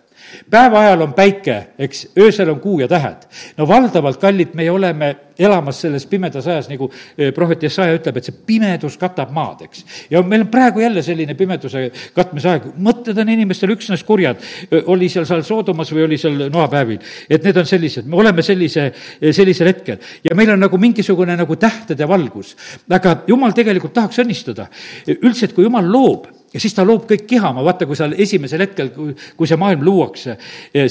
[0.50, 3.28] päeva ajal on päike, eks, öösel on kuu ja tähed.
[3.58, 8.28] no valdavalt, kallid, me oleme elamas selles pimedas ajas, nagu eh, prohvet Jesaja ütleb, et
[8.28, 9.86] see pimedus katab maad, eks.
[10.12, 14.42] ja meil on praegu jälle selline pimeduse katmise aeg, mõtted on inimestel üksnes kurjad,
[14.86, 17.00] oli seal seal Soodomas või oli seal noapäevil.
[17.30, 18.92] et need on sellised, me oleme sellise,
[19.32, 22.56] sellisel hetkel ja meil on nagu mingisugune nagu tähtede valgus.
[22.90, 24.68] aga jumal tegelikult tahaks õnnistada.
[25.08, 28.92] üldiselt, kui jumal loob, ja siis ta loob kõik kihama, vaata, kui seal esimesel hetkel,
[28.94, 30.36] kui, kui see maailm luuakse,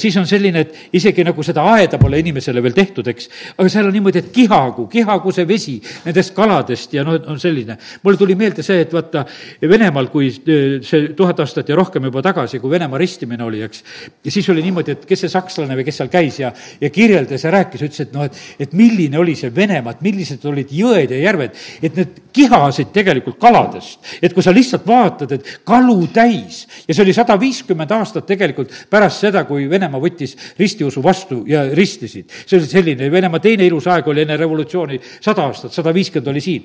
[0.01, 3.29] siis on selline, et isegi nagu seda aeda pole inimesele veel tehtud, eks.
[3.57, 7.79] aga seal on niimoodi, et kihagu, kihagu see vesi nendest kaladest ja noh, on selline.
[8.03, 9.25] mulle tuli meelde see, et vaata,
[9.73, 13.85] Venemaal, kui see tuhat aastat ja rohkem juba tagasi, kui Venemaa ristimine oli, eks,
[14.25, 17.47] ja siis oli niimoodi, et kes see sakslane või kes seal käis ja, ja kirjeldas
[17.47, 21.15] ja rääkis, ütles, et noh, et, et milline oli see Venemaa, et millised olid jõed
[21.15, 24.01] ja järved, et need kihasid tegelikult kaladest.
[24.23, 26.66] et kui sa lihtsalt vaatad, et kalu täis.
[26.88, 31.64] Ja see oli sada viiskümmend aastat tegelikult pärast seda, kui Venemaa võttis ristiusu vastu ja
[31.74, 32.30] ristisid.
[32.46, 35.00] see oli selline, Venemaa teine ilus aeg oli enne revolutsiooni.
[35.20, 36.64] Sada aastat, sada viiskümmend oli siin,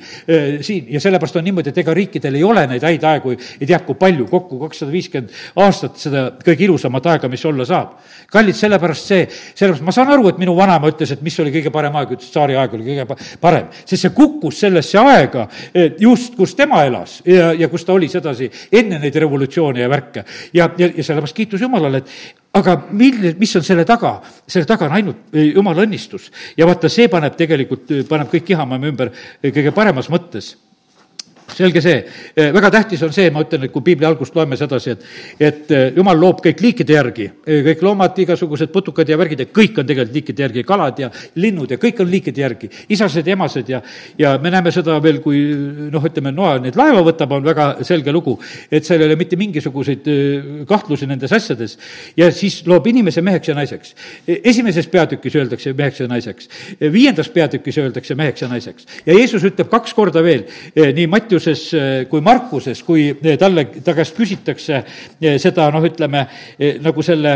[0.61, 0.87] siin.
[0.93, 3.35] Ja sellepärast on niimoodi, et ega riikidel ei ole neid häid aegu.
[3.61, 5.33] Ei tea kui palju, kokku kakssada viiskümmend
[5.63, 7.97] aastat seda kõige ilusamat aega, mis olla saab.
[8.31, 11.71] kallid, sellepärast see, sellepärast ma saan aru, et minu vanaema ütles, et mis oli kõige
[11.71, 13.05] parem aeg, ütles tsaariaeg oli kõige
[13.41, 15.47] parem, sest see kukkus sellesse aega
[15.99, 18.49] just, kus tema elas ja, ja kus ta oli sedasi
[18.81, 20.25] enne neid revolutsioone ja värke.
[20.53, 24.17] ja, ja, ja sellepärast kiitus Jumalale, et aga mil-, mis on selle taga?
[24.47, 26.31] selle taga on ainult eh, Jumala õnnistus.
[26.57, 30.55] ja vaata, see paneb tegelikult, paneb kõik kihama ümber eh, kõige paremas mõttes
[31.55, 32.01] selge see,
[32.35, 35.05] väga tähtis on see, ma ütlen, et kui piibli algust loeme sedasi, et,
[35.39, 37.27] et jumal loob kõik liikide järgi,
[37.69, 41.71] kõik loomad, igasugused putukad ja värgid ja kõik on tegelikult liikide järgi, kalad ja linnud
[41.71, 43.81] ja kõik on liikide järgi, isased ja emased ja,
[44.19, 45.41] ja me näeme seda veel, kui
[45.93, 48.35] noh, ütleme, Noa neid laeva võtab, on väga selge lugu,
[48.69, 50.05] et seal ei ole mitte mingisuguseid
[50.69, 51.77] kahtlusi nendes asjades.
[52.17, 53.95] ja siis loob inimese meheks ja naiseks.
[54.27, 56.49] esimeses peatükis öeldakse meheks ja naiseks,
[56.93, 58.85] viiendas peatükis öeldakse meheks ja naiseks.
[59.05, 60.45] Ja Jeesus ütleb kaks korda veel
[60.75, 64.79] nii Mattiuse Mattiuses eh, kui Markuses, kui eh, talle, ta käest küsitakse
[65.21, 66.25] eh, seda noh, ütleme
[66.81, 67.35] nagu selle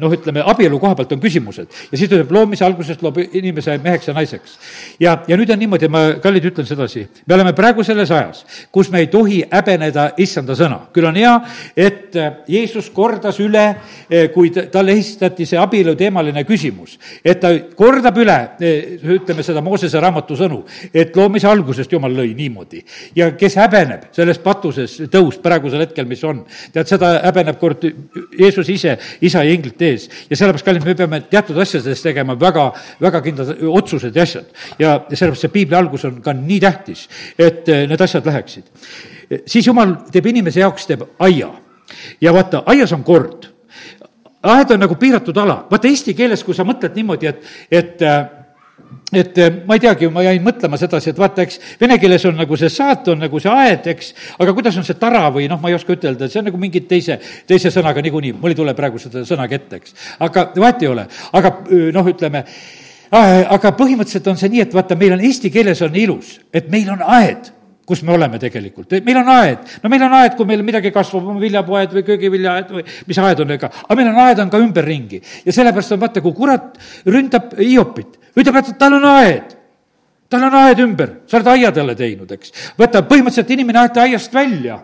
[0.00, 1.68] noh, ütleme, abielu koha pealt on küsimused.
[1.90, 4.56] ja siis ütleb, loomise algusest loob inimese meheks ja naiseks.
[5.00, 8.90] ja, ja nüüd on niimoodi, ma, kallid, ütlen sedasi, me oleme praegu selles ajas, kus
[8.90, 10.80] me ei tohi häbeneda issanda sõna.
[10.94, 11.34] küll on hea,
[11.76, 13.66] et äh, Jeesus kordas üle,
[14.08, 18.38] äh, kui talle esitati see abielu teemaline küsimus, et ta kordab üle,
[19.18, 20.62] ütleme seda Moosese raamatu sõnu,
[20.94, 22.82] et loomise algusest Jumal lõi niimoodi.
[23.16, 27.84] ja kes häbeneb selles patuses tõust praegusel hetkel, mis on, tead, seda häbeneb kord
[28.38, 30.06] Jeesus ise, isa ja inglite ees.
[30.30, 32.68] ja sellepärast, kallid, me peame teatud asjades tegema väga,
[33.02, 34.48] väga kindlad otsused ja asjad.
[34.78, 37.06] ja, ja sellepärast see piibli algus on ka nii tähtis,
[37.38, 38.64] et eh, need asjad läheksid.
[39.46, 41.52] siis jumal teeb inimese jaoks, teeb aia.
[42.20, 43.50] ja vaata, aias on kord.
[44.42, 45.60] aed on nagu piiratud ala.
[45.70, 48.37] vaata eesti keeles, kui sa mõtled niimoodi, et, et eh,
[49.12, 52.36] et eh, ma ei teagi, ma jäin mõtlema sedasi, et vaata, eks vene keeles on
[52.36, 55.60] nagu see saat, on nagu see aed, eks, aga kuidas on see tara või noh,
[55.62, 57.18] ma ei oska ütelda, see on nagu mingi teise,
[57.48, 59.96] teise sõnaga niikuinii, mul ei tule praegu seda sõnagi ette, eks.
[60.28, 61.06] aga vahet ei ole,
[61.40, 61.54] aga
[61.96, 62.44] noh, ütleme,
[63.10, 66.92] aga põhimõtteliselt on see nii, et vaata, meil on eesti keeles on ilus, et meil
[66.92, 67.54] on aed
[67.88, 71.30] kus me oleme tegelikult, meil on aed, no meil on aed, kui meil midagi kasvab,
[71.32, 74.60] on viljapuuaed või köögiviljaaed või mis aed on, ega, aga meil on aed on ka
[74.60, 75.22] ümberringi.
[75.46, 76.76] ja sellepärast on vaata, kui kurat
[77.08, 79.56] ründab Hiopit, ütleb, et tal on aed.
[80.28, 82.52] Tal on aed ümber, sa oled aia talle teinud, eks.
[82.78, 84.82] võta, põhimõtteliselt inimene aeti aiast välja,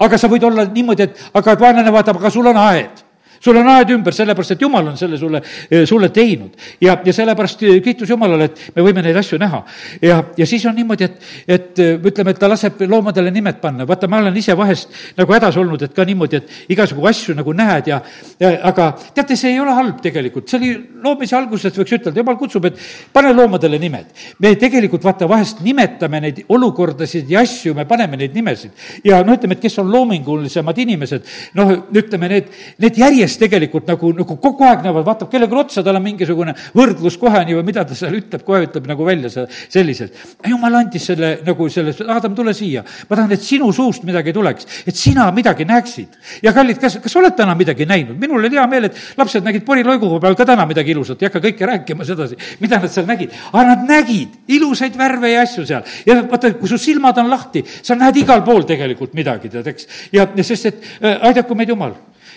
[0.00, 3.05] aga sa võid olla niimoodi, et aga vaenlane vaatab, aga sul on aed
[3.40, 6.50] sul on aed ümber, sellepärast et jumal on selle sulle, eh, sulle teinud.
[6.80, 9.62] ja, ja sellepärast eh, kiitus Jumalale, et me võime neid asju näha.
[10.02, 13.86] ja, ja siis on niimoodi, et, et eh, ütleme, et ta laseb loomadele nimed panna,
[13.88, 17.54] vaata, ma olen ise vahest nagu hädas olnud, et ka niimoodi, et igasugu asju nagu
[17.56, 18.00] näed ja,
[18.40, 20.72] ja aga teate, see ei ole halb tegelikult, see oli
[21.04, 22.80] loomise algusest võiks ütelda, jumal kutsub, et
[23.12, 24.12] pane loomadele nimed.
[24.40, 28.72] me tegelikult vaata, vahest nimetame neid olukordasid ja asju, me paneme neid nimesid.
[29.04, 31.26] ja no ütleme, et kes on loomingulisemad inimesed,
[31.58, 32.50] noh, ütleme need,
[32.82, 36.54] need järjest mees tegelikult nagu, nagu kogu aeg nagu vaatab kellelegi otsa, tal on mingisugune
[36.76, 40.14] võrdlus kohe nii või mida ta seal ütleb, kohe ütleb nagu välja selliselt.
[40.46, 42.84] jumal andis selle nagu selle, Adam, tule siia.
[43.08, 46.18] ma tahan, et sinu suust midagi tuleks, et sina midagi näeksid.
[46.42, 48.18] ja kallid, kas, kas oled täna midagi näinud?
[48.20, 51.42] minul oli hea meel, et lapsed nägid poriloiguga peal ka täna midagi ilusat, ei hakka
[51.48, 53.34] kõike rääkima sedasi, mida nad seal nägid.
[53.52, 55.84] aga nad nägid ilusaid värve ja asju seal.
[56.06, 59.88] ja vaata, kui su silmad on lahti, sa näed igal pool tegelikult midagi, tead, eks.
[60.12, 61.96] ja, ja sest, et äh, aidaku meid Jumal.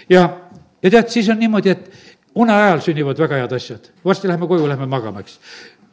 [0.10, 0.28] ja
[0.84, 1.92] ja tead, siis on niimoodi, et
[2.40, 3.92] une ajal sünnivad väga head asjad.
[4.06, 5.40] varsti läheme koju, lähme magama, eks.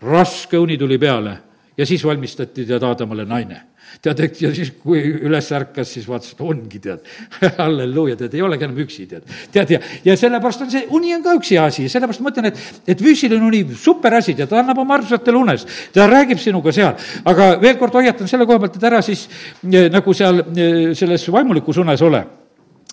[0.03, 1.39] raske uni tuli peale
[1.77, 3.63] ja siis valmistati tead Aadamale naine.
[4.03, 7.05] tead, eks, ja siis, kui üles ärkas, siis vaatas, et ongi, tead,
[7.61, 9.29] halleluuja, tead, ei olegi enam üksi, tead.
[9.53, 12.51] tead, ja, ja sellepärast on see, uni on ka üks hea asi, sellepärast ma mõtlen,
[12.51, 15.65] et, et füüsiline uni, super asi, tead, ta annab oma armsatele unes.
[15.95, 19.29] ta räägib sinuga seal, aga veel kord hoiatan selle koha pealt, et ära siis
[19.71, 22.25] eh, nagu seal eh, selles vaimulikus unes ole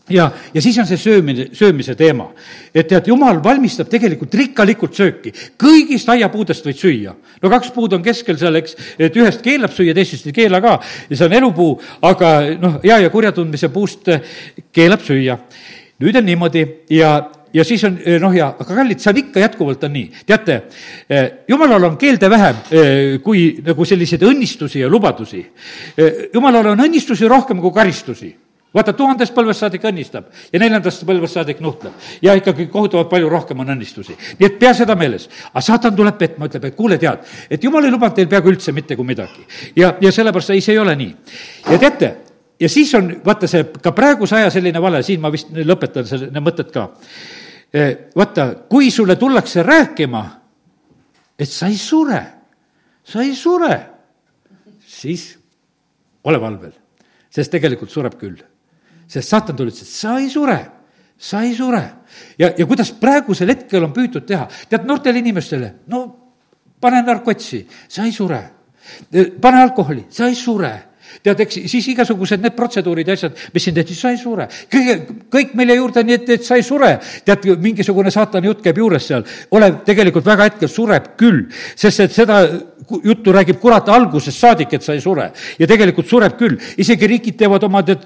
[0.09, 2.27] ja, ja siis on see söömine, söömise teema.
[2.75, 5.31] et tead, jumal valmistab tegelikult rikkalikult sööki.
[5.59, 7.13] kõigist aiapuudest võid süüa.
[7.41, 10.79] no kaks puud on keskel seal, eks, et ühest keelab süüa, teisest ei keela ka
[11.09, 14.21] ja see on elupuu, aga noh, hea ja kurja tundmise puust eh,
[14.71, 15.39] keelab süüa.
[16.03, 17.15] nüüd on niimoodi ja
[17.53, 20.11] ja siis on noh, ja aga kallid, see on ikka jätkuvalt on nii.
[20.27, 20.63] teate,
[21.07, 25.45] eh, jumalal on keelde vähem eh, kui nagu selliseid õnnistusi ja lubadusi.
[26.33, 28.35] jumalal on õnnistusi rohkem kui karistusi
[28.73, 31.93] vaata, tuhandest põlvest saadik õnnistab ja neljandast põlvest saadik nuhtleb.
[32.21, 34.15] ja ikkagi kohutavalt palju rohkem on õnnistusi.
[34.39, 35.29] nii et pea seda meeles.
[35.51, 38.71] aga saatan tuleb petma, ütleb, et kuule, tead, et jumal ei lubanud teil peaaegu üldse
[38.71, 39.45] mitte kui midagi.
[39.75, 41.15] ja, ja sellepärast ei, see ei ole nii.
[41.69, 42.15] ja teate,
[42.59, 46.29] ja siis on, vaata see ka praeguse aja selline vale, siin ma vist lõpetan selle,
[46.39, 46.89] mõtted ka.
[47.73, 50.23] Eh, vaata, kui sulle tullakse rääkima,
[51.39, 52.21] et sa ei sure,
[53.03, 53.77] sa ei sure,
[54.85, 55.31] siis
[56.23, 56.73] ole valvel,
[57.33, 58.41] sest tegelikult sureb küll
[59.07, 60.59] sest saatan tuli, ütles, et sa ei sure,
[61.17, 61.83] sa ei sure.
[62.37, 66.05] ja, ja kuidas praegusel hetkel on püütud teha, tead, noortele inimestele, no
[66.81, 68.41] pane narkotsi, sa ei sure.
[69.41, 70.92] pane alkoholi, sa ei sure
[71.23, 74.47] tead, eks siis igasugused need protseduurid ja asjad, mis siin tehti, sa ei sure.
[74.71, 74.97] kõige,
[75.33, 76.95] kõik meile juurde, nii et, et sa ei sure.
[77.25, 79.25] tead, mingisugune saatani jutt käib juures seal.
[79.51, 81.45] ole tegelikult väga hetkel sureb küll,
[81.75, 82.43] sest et seda
[83.03, 85.31] juttu räägib kurat algusest saadik, et sa ei sure.
[85.59, 86.57] ja tegelikult sureb küll.
[86.77, 88.05] isegi riigid teevad oma, tead,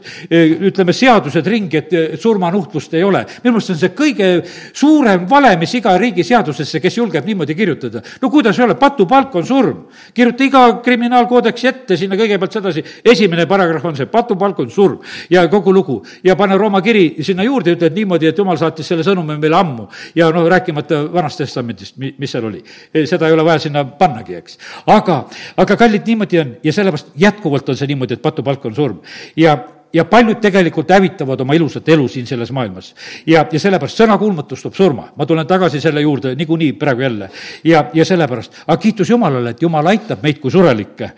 [0.69, 3.25] ütleme, seadused ringi, et surmanuhtlust ei ole.
[3.43, 4.29] minu meelest on see kõige
[4.73, 8.01] suurem vale, mis iga riigi seadusesse, kes julgeb niimoodi kirjutada.
[8.21, 9.85] no kuidas ei ole, patupalk on surm.
[10.13, 15.47] kirjuta iga kriminaalkoodeksi ette sinna kõigepealt sedasi, esimene paragrahv on see, patupalk on surm ja
[15.47, 16.03] kogu lugu.
[16.23, 19.87] ja pane Rooma kiri sinna juurde, ütled niimoodi, et jumal saatis selle sõnumi meile ammu.
[20.15, 22.63] ja noh, rääkimata Vanast Testamendist, mis seal oli.
[23.05, 25.23] seda ei ole vaja sinna pannagi, eks aga,
[25.57, 29.01] aga kallid, niimoodi on ja sellepärast jätkuvalt on see niimoodi, et patupalk on surm.
[29.37, 29.57] ja,
[29.93, 32.93] ja paljud tegelikult hävitavad oma ilusat elu siin selles maailmas.
[33.27, 35.09] ja, ja sellepärast sõnakuulmatus toob surma.
[35.15, 37.29] ma tulen tagasi selle juurde niikuinii praegu jälle.
[37.63, 41.11] ja, ja sellepärast, aga kiitus Jumalale, et Jumal aitab meid kui surelikke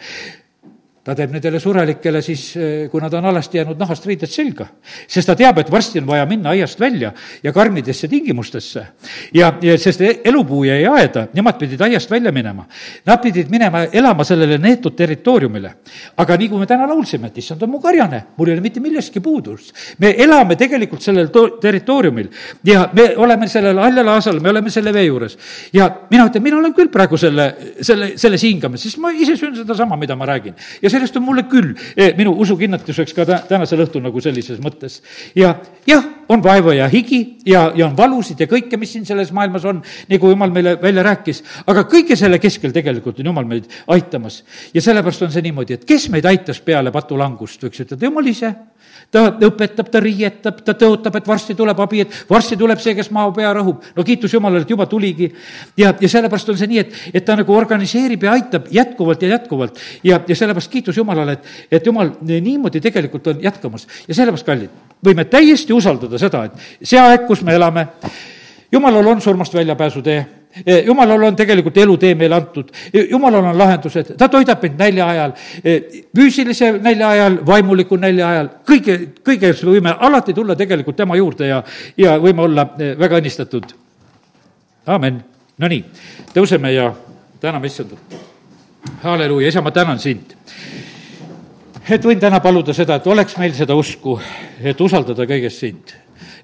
[1.03, 4.67] ta teeb nendele surelikele siis, eh, kui nad on alasti jäänud, nahast riided selga.
[5.07, 8.85] sest ta teab, et varsti on vaja minna aiast välja ja karmidesse tingimustesse.
[9.33, 12.65] ja, ja sest elupuu jäi aeda, nemad pidid aiast välja minema.
[13.05, 15.73] Nad pidid minema elama sellele neetud territooriumile.
[16.17, 18.79] aga nii kui me täna laulsime, et issand on mu karjane, mul ei ole mitte
[18.79, 19.73] millestki puudust.
[19.99, 22.29] me elame tegelikult sellel to-, territooriumil
[22.63, 25.37] ja me oleme sellel haljal aasal, me oleme selle vee juures.
[25.73, 27.49] ja mina ütlen, mina olen küll praegu selle,
[27.81, 30.53] selle, selles hingamas, sest ma ise söön sedasama, mida ma räägin.
[30.81, 34.59] ja see sellest on mulle küll eh, minu usukinnituseks ka tä-, tänasel õhtul nagu sellises
[34.63, 34.99] mõttes.
[35.37, 35.55] ja
[35.87, 39.65] jah, on vaeva ja higi ja, ja on valusid ja kõike, mis siin selles maailmas
[39.69, 44.43] on, nagu jumal meile välja rääkis, aga kõige selle keskel tegelikult on jumal meid aitamas.
[44.73, 48.53] ja sellepärast on see niimoodi, et kes meid aitas peale patulangust, võiks ütelda, jumal ise
[49.11, 53.09] ta õpetab, ta riietab, ta tõotab, et varsti tuleb abi, et varsti tuleb see, kes
[53.15, 53.81] mao pea rõhub.
[53.95, 55.31] no kiitus Jumalale, et juba tuligi.
[55.77, 59.29] ja, ja sellepärast on see nii, et, et ta nagu organiseerib ja aitab jätkuvalt ja
[59.35, 59.79] jätkuvalt.
[60.03, 63.87] ja, ja sellepärast kiitus Jumalale, et, et Jumal niimoodi tegelikult on jätkamas.
[64.07, 67.87] ja sellepärast, kallid, võime täiesti usaldada seda, et see aeg, kus me elame,
[68.71, 70.38] Jumalal on surmast väljapääsutee
[70.85, 75.33] jumalal on tegelikult elutee meile antud, eh, jumalal on lahendused, ta toidab meid nälja ajal,
[75.63, 75.81] eh,
[76.15, 81.63] füüsilise nälja ajal, vaimuliku nälja ajal, kõige, kõiges võime alati tulla tegelikult tema juurde ja,
[81.97, 83.75] ja võime olla väga õnnistatud.
[84.85, 85.23] amin.
[85.59, 85.83] Nonii,
[86.33, 86.93] tõuseme ja
[87.41, 87.99] täname issandat.
[89.03, 90.35] halleluuja, isa, ma tänan sind
[91.89, 94.19] et võin täna paluda seda, et oleks meil seda usku,
[94.61, 95.95] et usaldada kõigest sind.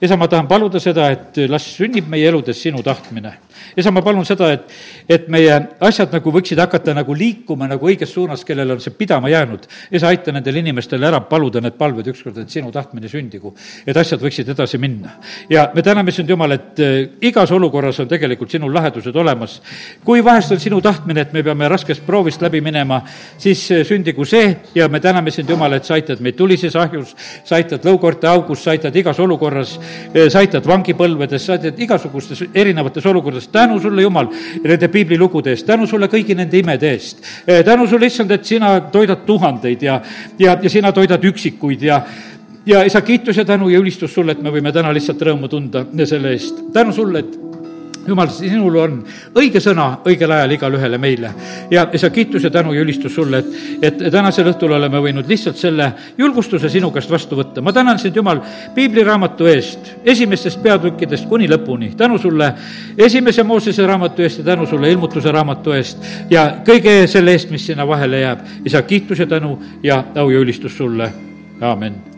[0.02, 3.34] isa, ma tahan paluda seda, et las sünnib meie eludes sinu tahtmine
[3.78, 4.72] isa, ma palun seda, et,
[5.10, 9.30] et meie asjad nagu võiksid hakata nagu liikuma nagu õiges suunas, kellel on see pidama
[9.30, 9.68] jäänud.
[9.92, 13.54] isa, aita nendel inimestel ära paluda need palved ükskord, et sinu tahtmine sündigu,
[13.86, 15.18] et asjad võiksid edasi minna.
[15.50, 19.62] ja me täname sind, Jumal, et äh, igas olukorras on tegelikult sinul lahendused olemas.
[20.04, 23.02] kui vahest on sinu tahtmine, et me peame raskest proovist läbi minema,
[23.38, 27.16] siis äh, sündigu see ja me täname sind, Jumal, et sa aitad meid tulises ahjus,
[27.44, 29.78] sa aitad lõukorte augus, sa aitad igas olukorras,
[30.14, 34.30] äh, sa aitad vangipõlvedes, sa aitad igasugustes erinevates olukordades tänu sulle, Jumal,
[34.64, 37.24] nende piiblilugude eest, tänu sulle kõigi nende imede eest.
[37.48, 40.00] Eh, tänu sulle, issand, et sina toidad tuhandeid ja,
[40.40, 42.02] ja, ja sina toidad üksikuid ja
[42.66, 45.86] ja isa, kiitus ja tänu ja ülistus sulle, et me võime täna lihtsalt rõõmu tunda
[46.06, 46.64] selle eest.
[46.74, 47.38] tänu sulle, et
[48.08, 48.96] jumal, sinul on
[49.38, 51.32] õige sõna õigel ajal igale ühele meile.
[51.72, 53.52] ja, ja sa kiitus ja tänu ja ülistus sulle, et,
[53.82, 57.62] et tänasel õhtul oleme võinud lihtsalt selle julgustuse sinu käest vastu võtta.
[57.62, 58.42] ma tänan sind, Jumal,
[58.76, 61.94] piibliraamatu eest, esimestest peatükkidest kuni lõpuni.
[61.98, 62.54] tänu sulle
[62.98, 67.66] esimese Moosese raamatu eest ja tänu sulle ilmutuse raamatu eest ja kõige selle eest, mis
[67.66, 68.40] sinna vahele jääb.
[68.66, 71.14] isa, kiitus ja tänu ja au ja ülistus sulle,
[71.62, 72.15] aamen